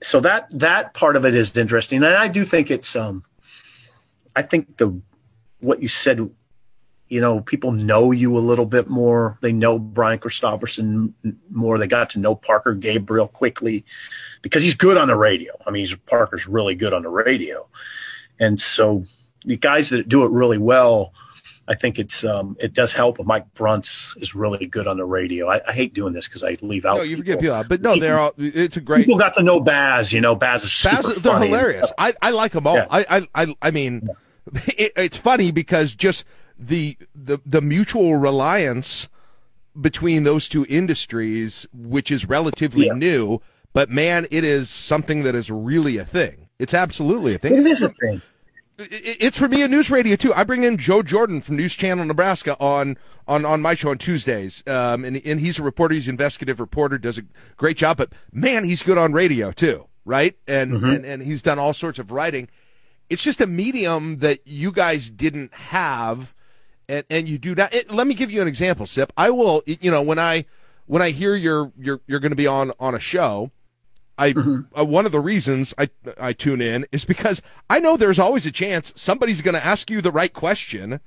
[0.00, 3.24] so that that part of it is interesting, and I do think it's, um,
[4.34, 5.00] I think the
[5.60, 6.30] what you said
[7.12, 9.36] you know, people know you a little bit more.
[9.42, 11.14] They know Brian Christopherson
[11.50, 11.76] more.
[11.76, 13.84] They got to know Parker Gabriel quickly
[14.40, 15.52] because he's good on the radio.
[15.66, 17.68] I mean, he's, Parker's really good on the radio.
[18.40, 19.04] And so
[19.44, 21.12] the guys that do it really well,
[21.68, 23.24] I think it's um, it does help.
[23.24, 25.48] Mike Brunts is really good on the radio.
[25.48, 26.96] I, I hate doing this because I leave out.
[26.96, 28.32] No, you forget people, but no, they're all.
[28.36, 29.06] It's a great.
[29.06, 30.12] People got to know Baz.
[30.12, 31.92] You know, Baz is Baz, super They're hilarious.
[31.96, 32.76] I, I like them all.
[32.76, 32.86] Yeah.
[32.90, 34.08] I, I I mean,
[34.76, 36.24] it, it's funny because just
[36.58, 39.08] the the the mutual reliance
[39.80, 42.94] between those two industries, which is relatively yeah.
[42.94, 43.40] new,
[43.72, 46.48] but man, it is something that is really a thing.
[46.58, 47.54] It's absolutely a thing.
[47.54, 48.20] It is a thing.
[48.78, 50.32] It's for me a news radio too.
[50.34, 52.96] I bring in Joe Jordan from News Channel Nebraska on
[53.28, 55.94] on on my show on Tuesdays, um, and and he's a reporter.
[55.94, 57.22] He's an investigative reporter, does a
[57.56, 57.98] great job.
[57.98, 60.36] But man, he's good on radio too, right?
[60.46, 60.86] And mm-hmm.
[60.86, 62.48] and and he's done all sorts of writing.
[63.10, 66.34] It's just a medium that you guys didn't have
[66.88, 67.74] and and you do not.
[67.74, 69.12] It, let me give you an example, Sip.
[69.16, 70.44] I will, you know, when I
[70.86, 73.50] when I hear you're you're you're going to be on on a show,
[74.22, 74.78] I mm-hmm.
[74.78, 78.46] uh, one of the reasons I I tune in is because I know there's always
[78.46, 81.00] a chance somebody's going to ask you the right question,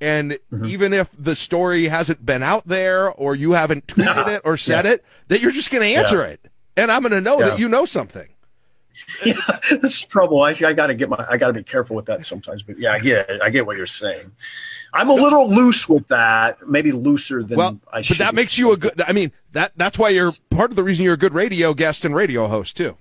[0.00, 0.64] and mm-hmm.
[0.64, 4.86] even if the story hasn't been out there or you haven't tweeted it or said
[4.86, 4.92] yeah.
[4.92, 6.32] it, that you're just going to answer yeah.
[6.32, 7.50] it, and I'm going to know yeah.
[7.50, 8.28] that you know something.
[9.26, 9.34] yeah,
[9.70, 10.40] that's trouble.
[10.40, 12.62] I, I got to get my, I got to be careful with that sometimes.
[12.62, 13.42] But yeah, I get.
[13.42, 14.32] I get what you're saying.
[14.94, 18.18] I'm a little loose with that, maybe looser than well, I should.
[18.18, 19.00] But that makes you a good.
[19.02, 22.04] I mean, that that's why you're part of the reason you're a good radio guest
[22.04, 22.96] and radio host too.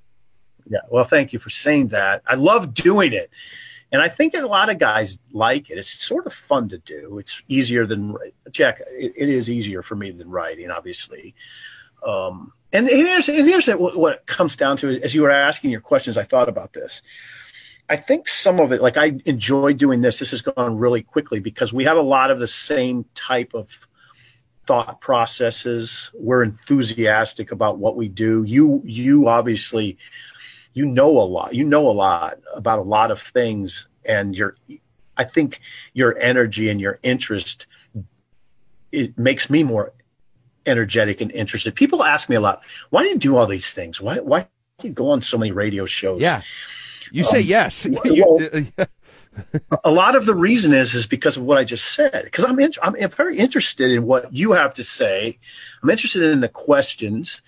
[0.67, 0.79] Yeah.
[0.89, 2.23] Well, thank you for saying that.
[2.25, 3.29] I love doing it.
[3.91, 5.77] And I think that a lot of guys like it.
[5.77, 7.19] It's sort of fun to do.
[7.19, 8.15] It's easier than
[8.49, 8.81] Jack.
[8.87, 11.35] It, it is easier for me than writing, obviously.
[12.05, 14.99] Um, and, and here's, and here's what, what it comes down to.
[15.03, 17.03] As you were asking your questions, I thought about this.
[17.89, 20.19] I think some of it, like I enjoy doing this.
[20.19, 23.69] This has gone really quickly because we have a lot of the same type of
[24.65, 26.09] thought processes.
[26.13, 28.43] We're enthusiastic about what we do.
[28.43, 29.97] You, you obviously
[30.73, 31.53] you know a lot.
[31.53, 34.57] You know a lot about a lot of things, and your
[35.15, 35.61] I think
[35.93, 37.67] your energy and your interest
[38.91, 39.93] it makes me more
[40.65, 41.75] energetic and interested.
[41.75, 43.99] People ask me a lot, why do you do all these things?
[43.99, 44.47] Why why
[44.79, 46.21] do you go on so many radio shows?
[46.21, 46.41] Yeah,
[47.13, 47.87] you say um, yes.
[48.03, 48.39] Well,
[49.83, 52.23] a lot of the reason is is because of what I just said.
[52.23, 55.39] Because I'm in, I'm very interested in what you have to say.
[55.81, 57.41] I'm interested in the questions.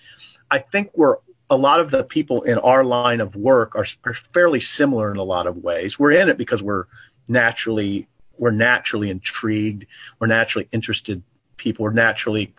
[0.50, 4.14] I think we're a lot of the people in our line of work are, are
[4.14, 5.98] fairly similar in a lot of ways.
[5.98, 6.86] We're in it because we're
[7.28, 8.08] naturally
[8.38, 9.86] we're naturally intrigued.
[10.18, 11.22] We're naturally interested
[11.56, 11.84] people.
[11.84, 12.54] We're naturally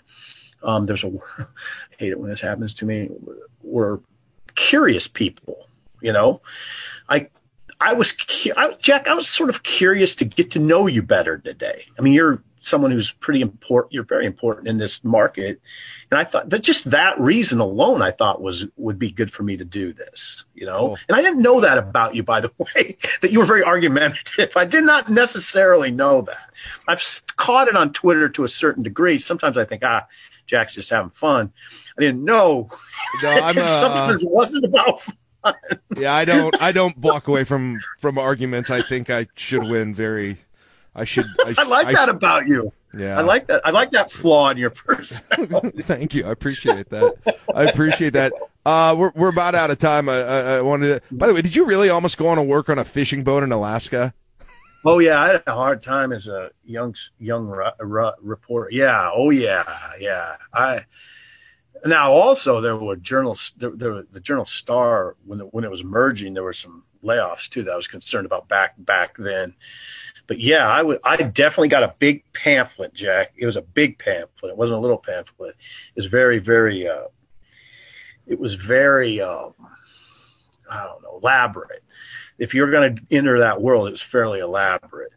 [0.64, 1.46] um, there's a I
[1.98, 3.10] hate it when this happens to me.
[3.62, 4.00] We're
[4.56, 5.68] curious people.
[6.02, 6.42] You know,
[7.10, 7.30] I
[7.80, 8.16] I was
[8.56, 9.08] I, Jack.
[9.08, 11.86] I was sort of curious to get to know you better today.
[11.98, 13.94] I mean, you're someone who's pretty important.
[13.94, 15.62] You're very important in this market,
[16.10, 19.44] and I thought that just that reason alone, I thought was would be good for
[19.44, 20.44] me to do this.
[20.56, 23.46] You know, and I didn't know that about you, by the way, that you were
[23.46, 24.58] very argumentative.
[24.58, 26.50] I did not necessarily know that.
[26.88, 27.04] I've
[27.36, 29.20] caught it on Twitter to a certain degree.
[29.20, 30.08] Sometimes I think, ah,
[30.48, 31.54] Jack's just having fun.
[31.98, 32.70] I didn't know.
[33.22, 35.02] No, I'm, uh, sometimes it wasn't about.
[35.54, 35.80] Fun.
[35.98, 36.62] yeah, I don't.
[36.62, 38.70] I don't walk away from from arguments.
[38.70, 40.38] I think I should win very
[40.98, 41.28] I should.
[41.46, 42.74] I, I like I, that about you.
[42.98, 43.62] Yeah, I like that.
[43.66, 45.82] I like that flaw in your personality.
[45.84, 46.26] Thank you.
[46.26, 47.38] I appreciate that.
[47.54, 48.34] I appreciate that.
[48.66, 50.10] Uh, we're we're about out of time.
[50.10, 50.88] I, I, I wanted.
[50.88, 53.24] To, by the way, did you really almost go on to work on a fishing
[53.24, 54.14] boat in Alaska?
[54.84, 57.48] Oh yeah, I had a hard time as a young young
[58.20, 58.70] reporter.
[58.72, 59.12] Yeah.
[59.14, 59.64] Oh yeah.
[60.00, 60.38] Yeah.
[60.52, 60.84] I.
[61.86, 63.54] Now also there were journals.
[63.58, 67.50] There, there the Journal Star when it, when it was merging, there were some layoffs
[67.50, 69.56] too that I was concerned about back back then.
[70.28, 71.00] But yeah, I would.
[71.04, 73.34] I definitely got a big pamphlet, Jack.
[73.38, 74.52] It was a big pamphlet.
[74.52, 75.56] It wasn't a little pamphlet.
[75.96, 76.88] It was very, very.
[76.88, 77.08] Uh,
[78.26, 79.22] it was very.
[79.22, 79.54] Um,
[80.70, 81.84] I don't know, elaborate.
[82.38, 85.14] If you're going to enter that world, it was fairly elaborate.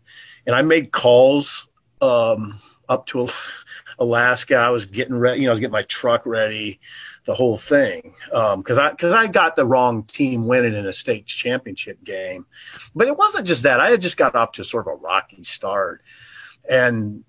[0.47, 1.67] And I made calls
[2.01, 3.29] um, up to
[4.01, 4.57] Alaska.
[4.57, 5.41] I was getting ready.
[5.41, 6.81] You know, I was getting my truck ready
[7.27, 10.93] the whole thing because um, I because I got the wrong team winning in a
[10.93, 12.47] state championship game,
[12.95, 13.79] but it wasn't just that.
[13.79, 16.03] I had just got off to sort of a rocky start,
[16.69, 17.25] and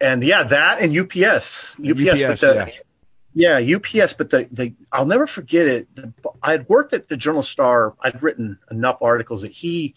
[0.00, 2.72] and yeah, that and UPS, UPS, UPS the,
[3.32, 3.58] yeah.
[3.58, 3.76] yeah.
[3.76, 5.94] UPS, but the the I'll never forget it.
[5.94, 6.12] The,
[6.42, 7.94] I had worked at the Journal Star.
[8.02, 9.94] I'd written enough articles that he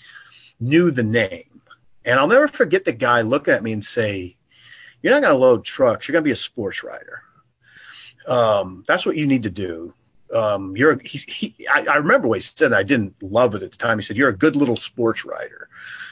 [0.59, 1.61] knew the name,
[2.05, 4.37] and I'll never forget the guy looking at me and say,
[5.01, 6.07] "You're not going to load trucks.
[6.07, 7.23] You're going to be a sports writer."
[8.27, 9.93] Um, that's what you need to do.
[10.33, 12.71] Um, you're he, he I, I, remember what he said.
[12.71, 13.97] I didn't love it at the time.
[13.97, 15.69] He said you're a good little sports writer,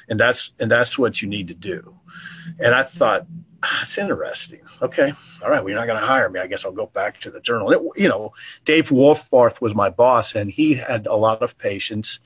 [0.09, 1.95] and that's and that's what you need to do.
[2.59, 3.27] And I thought
[3.61, 4.61] ah, that's interesting.
[4.81, 5.13] Okay,
[5.43, 5.59] all right.
[5.59, 6.39] Well, you're not going to hire me.
[6.39, 7.71] I guess I'll go back to the journal.
[7.71, 8.33] It, you know,
[8.65, 12.19] Dave Wolfbarth was my boss, and he had a lot of patience,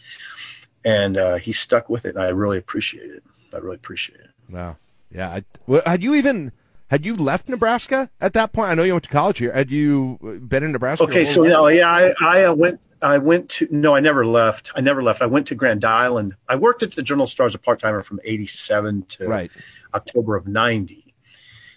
[0.85, 2.15] and uh, he stuck with it.
[2.15, 3.23] And I really appreciate it.
[3.53, 4.29] I really appreciate it.
[4.49, 4.77] Wow.
[5.11, 5.29] Yeah.
[5.29, 6.51] I, well, had you even
[6.91, 8.69] had you left Nebraska at that point?
[8.69, 9.53] I know you went to college here.
[9.53, 11.05] Had you been in Nebraska?
[11.05, 12.81] Okay, so no, yeah, I, I uh, went.
[13.01, 14.73] I went to no, I never left.
[14.75, 15.21] I never left.
[15.21, 16.35] I went to Grand Island.
[16.49, 19.51] I worked at the Journal Star as a part timer from '87 to right.
[19.93, 21.13] October of '90.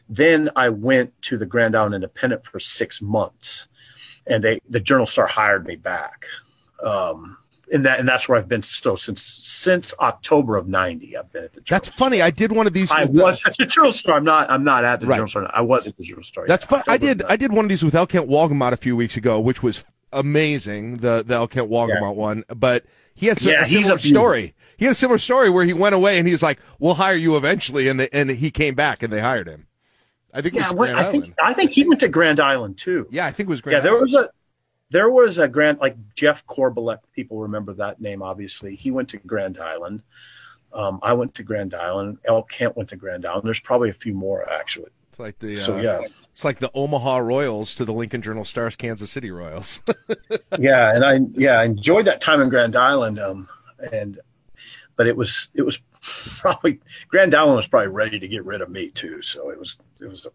[0.08, 3.68] Then I went to the Grand Island Independent for six months,
[4.26, 6.26] and they the Journal Star hired me back.
[6.82, 7.38] Um,
[7.72, 11.16] and that and that's where I've been still since since October of '90.
[11.16, 11.60] I've been at the.
[11.60, 12.22] Journal that's funny.
[12.22, 12.90] I did one of these.
[12.90, 14.16] I was the, at the Journal Star.
[14.16, 14.50] I'm not.
[14.50, 15.16] I'm not at the right.
[15.16, 15.50] Journal Star.
[15.52, 16.46] I was at the Journal Star.
[16.46, 16.82] That's fun.
[16.86, 17.22] I did.
[17.22, 18.06] I did one of these with L.
[18.06, 20.98] Kent Wolgamott a few weeks ago, which was amazing.
[20.98, 21.48] The the L.
[21.48, 22.10] Kent Wolgamott yeah.
[22.10, 22.84] one, but
[23.14, 24.54] he had yeah, a similar a story.
[24.76, 27.14] He had a similar story where he went away and he was like, "We'll hire
[27.14, 29.66] you eventually," and they, and he came back and they hired him.
[30.32, 30.54] I think.
[30.54, 33.06] Yeah, I think I think he went to Grand Island too.
[33.10, 33.76] Yeah, I think it was Grand.
[33.76, 34.30] Yeah, there was a
[34.94, 37.00] there was a Grand like Jeff Korbelik.
[37.16, 38.76] People remember that name, obviously.
[38.76, 40.04] He went to Grand Island.
[40.72, 42.18] Um, I went to Grand Island.
[42.24, 42.44] L.
[42.44, 43.42] Kent went to Grand Island.
[43.44, 44.92] There's probably a few more actually.
[45.08, 48.44] It's like the So uh, yeah, it's like the Omaha Royals to the Lincoln Journal
[48.44, 49.80] Stars Kansas City Royals.
[50.60, 53.18] yeah, and I yeah I enjoyed that time in Grand Island.
[53.18, 53.48] Um,
[53.92, 54.20] and
[54.94, 55.80] but it was it was
[56.40, 56.78] probably
[57.08, 59.22] Grand Island was probably ready to get rid of me too.
[59.22, 60.24] So it was it was.
[60.24, 60.30] A,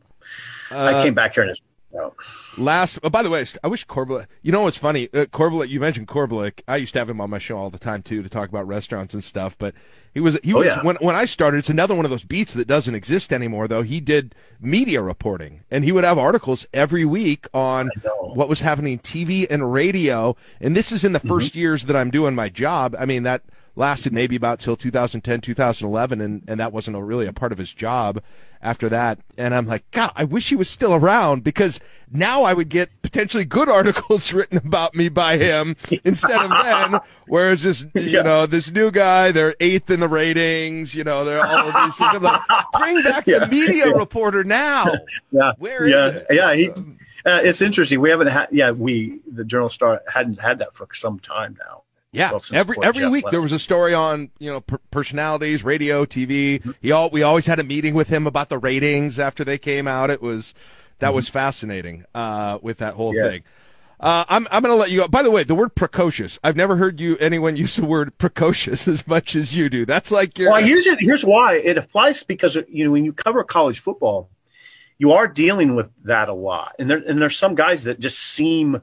[0.69, 1.61] Uh, I came back here and it's.
[1.91, 2.13] No.
[2.57, 4.27] Last, oh, by the way, I wish Corbett.
[4.43, 5.09] You know what's funny?
[5.11, 5.25] Uh,
[5.63, 6.61] you mentioned Corbett.
[6.67, 8.67] I used to have him on my show all the time too to talk about
[8.67, 9.57] restaurants and stuff.
[9.57, 9.73] But
[10.13, 10.83] he was he Oh, was yeah.
[10.83, 11.57] when when I started.
[11.57, 13.67] It's another one of those beats that doesn't exist anymore.
[13.67, 17.89] Though he did media reporting, and he would have articles every week on
[18.21, 20.35] what was happening TV and radio.
[20.61, 22.95] And this is in the 1st years that I'm doing my job.
[22.99, 23.41] I mean that
[23.79, 27.57] lasted maybe about till 2010 2011 and and that wasn't a, really a part of
[27.57, 28.21] his job
[28.61, 31.79] after that and i'm like god i wish he was still around because
[32.11, 36.99] now i would get potentially good articles written about me by him instead of then
[37.27, 38.21] whereas this you Yeah.
[38.23, 41.95] know this new guy they're eighth in the ratings you know they're all of these
[41.95, 42.41] things I'm like,
[42.77, 43.39] bring back Yeah.
[43.39, 44.87] the media reporter now
[45.31, 45.53] Yeah.
[45.57, 46.27] Where is yeah, it?
[46.29, 46.53] Yeah.
[46.53, 46.69] He,
[47.25, 47.99] uh, it's interesting.
[47.99, 48.47] We haven't had.
[48.51, 51.83] Yeah, we the Journal Star hadn't had that for some time now.
[52.11, 53.31] Yeah, every every Jeff week left.
[53.33, 56.73] there was a story on you know per- personalities, radio, TV.
[56.81, 59.87] He all we always had a meeting with him about the ratings after they came
[59.87, 60.09] out.
[60.09, 60.55] It was
[60.99, 63.23] that was fascinating uh, with that whole Mm-hmm.
[63.25, 63.29] Yeah.
[63.31, 63.43] thing.
[63.99, 65.07] Uh, I'm I'm going to let you go.
[65.07, 66.39] By the way, the word precocious.
[66.43, 69.85] I've never heard you anyone use the word precocious as much as you do.
[69.85, 70.99] That's like your Well, here's it.
[71.01, 74.29] Here's why it applies because you know when you cover college football,
[74.97, 78.17] you are dealing with that a lot, and there and there's some guys that just
[78.17, 78.81] seem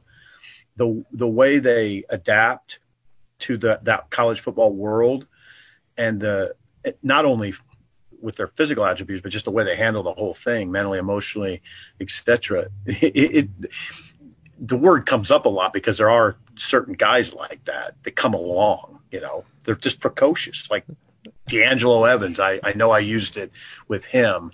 [0.76, 2.78] the the way they adapt
[3.40, 5.26] to the that college football world,
[5.96, 6.54] and the
[7.02, 7.54] not only
[8.20, 11.62] with their physical attributes, but just the way they handle the whole thing, mentally, emotionally,
[12.00, 12.68] etc.
[12.86, 18.34] The word comes up a lot because there are certain guys like that that come
[18.34, 19.00] along.
[19.10, 20.84] You know, they're just precocious, like
[21.46, 22.40] D'Angelo Evans.
[22.40, 23.52] I, I know I used it
[23.86, 24.52] with him.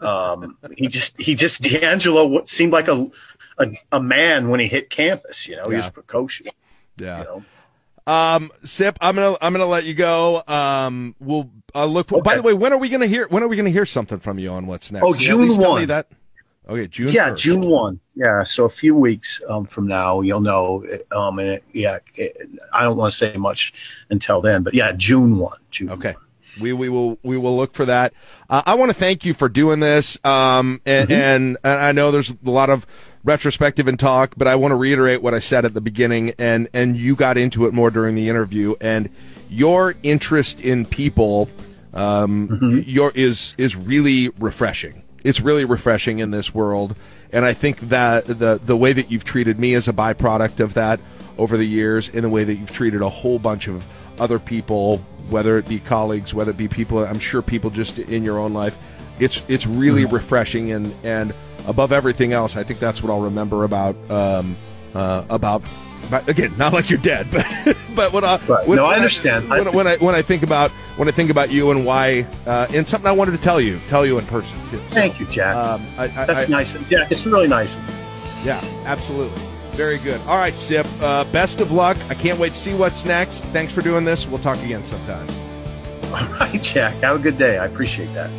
[0.00, 3.10] Um, he just he just D'Angelo seemed like a,
[3.58, 5.46] a a man when he hit campus.
[5.46, 6.48] You know, he was precocious.
[6.96, 7.18] yeah.
[7.18, 7.44] You know,
[8.06, 10.42] Um, Sip, I'm gonna I'm gonna let you go.
[10.46, 12.08] Um, we'll uh, look.
[12.08, 13.26] For, By the way, when are we gonna hear?
[13.28, 15.04] When are we gonna hear something from you on what's next?
[15.04, 15.86] Oh, Can you at June 1.
[15.86, 16.08] That.
[16.68, 17.12] Okay, June.
[17.12, 17.36] yeah, 1st.
[17.36, 18.00] June one.
[18.14, 20.84] Yeah, so a few weeks um, from now, you'll know.
[21.12, 23.74] Um, and it, yeah, it, I don't want to say much
[24.08, 25.58] until then, but yeah, June one.
[25.70, 25.90] June.
[25.90, 26.14] Okay.
[26.60, 28.14] We, we will we will look for that.
[28.48, 30.24] Uh, I want to thank you for doing this.
[30.24, 32.86] Um, and, and and I know there's a lot of
[33.24, 36.34] retrospective and talk, but I want to reiterate what I said at the beginning.
[36.38, 38.74] And and you got into it more during the interview.
[38.80, 39.10] And
[39.48, 41.48] your interest in people,
[41.92, 45.02] um, your is is really refreshing.
[45.24, 46.94] It's really refreshing in this world.
[47.32, 50.74] And I think that the the way that you've treated me as a byproduct of
[50.74, 51.00] that
[51.36, 53.86] over the years, in the way that you've treated a whole bunch of
[54.20, 54.98] other people,
[55.28, 58.52] whether it be colleagues, whether it be people, I'm sure people just in your own
[58.52, 58.76] life.
[59.18, 61.34] It's it's really refreshing and and
[61.66, 64.56] above everything else, I think that's what I'll remember about um,
[64.94, 65.62] uh, about.
[66.10, 68.66] But again, not like you're dead, but but what I Right.
[68.68, 69.48] when, No, I understand.
[69.48, 72.66] when, when I when I think about when I think about you and why uh,
[72.74, 74.76] and something I wanted to tell you, tell you in person too.
[74.88, 75.56] So, Thank you, Jack.
[75.56, 76.90] Um, I, I, That's I- nice.
[76.90, 77.74] Yeah, it's really nice.
[78.44, 79.40] yeah, absolutely.
[79.72, 80.20] Very good.
[80.28, 80.86] All right, Sip.
[81.00, 81.96] Uh, best of luck.
[82.10, 83.42] I can't wait to see what's next.
[83.46, 84.26] Thanks for doing this.
[84.26, 85.26] We'll talk again sometime.
[86.14, 86.94] All right, Jack.
[86.96, 87.56] Have a good day.
[87.58, 88.30] I appreciate that.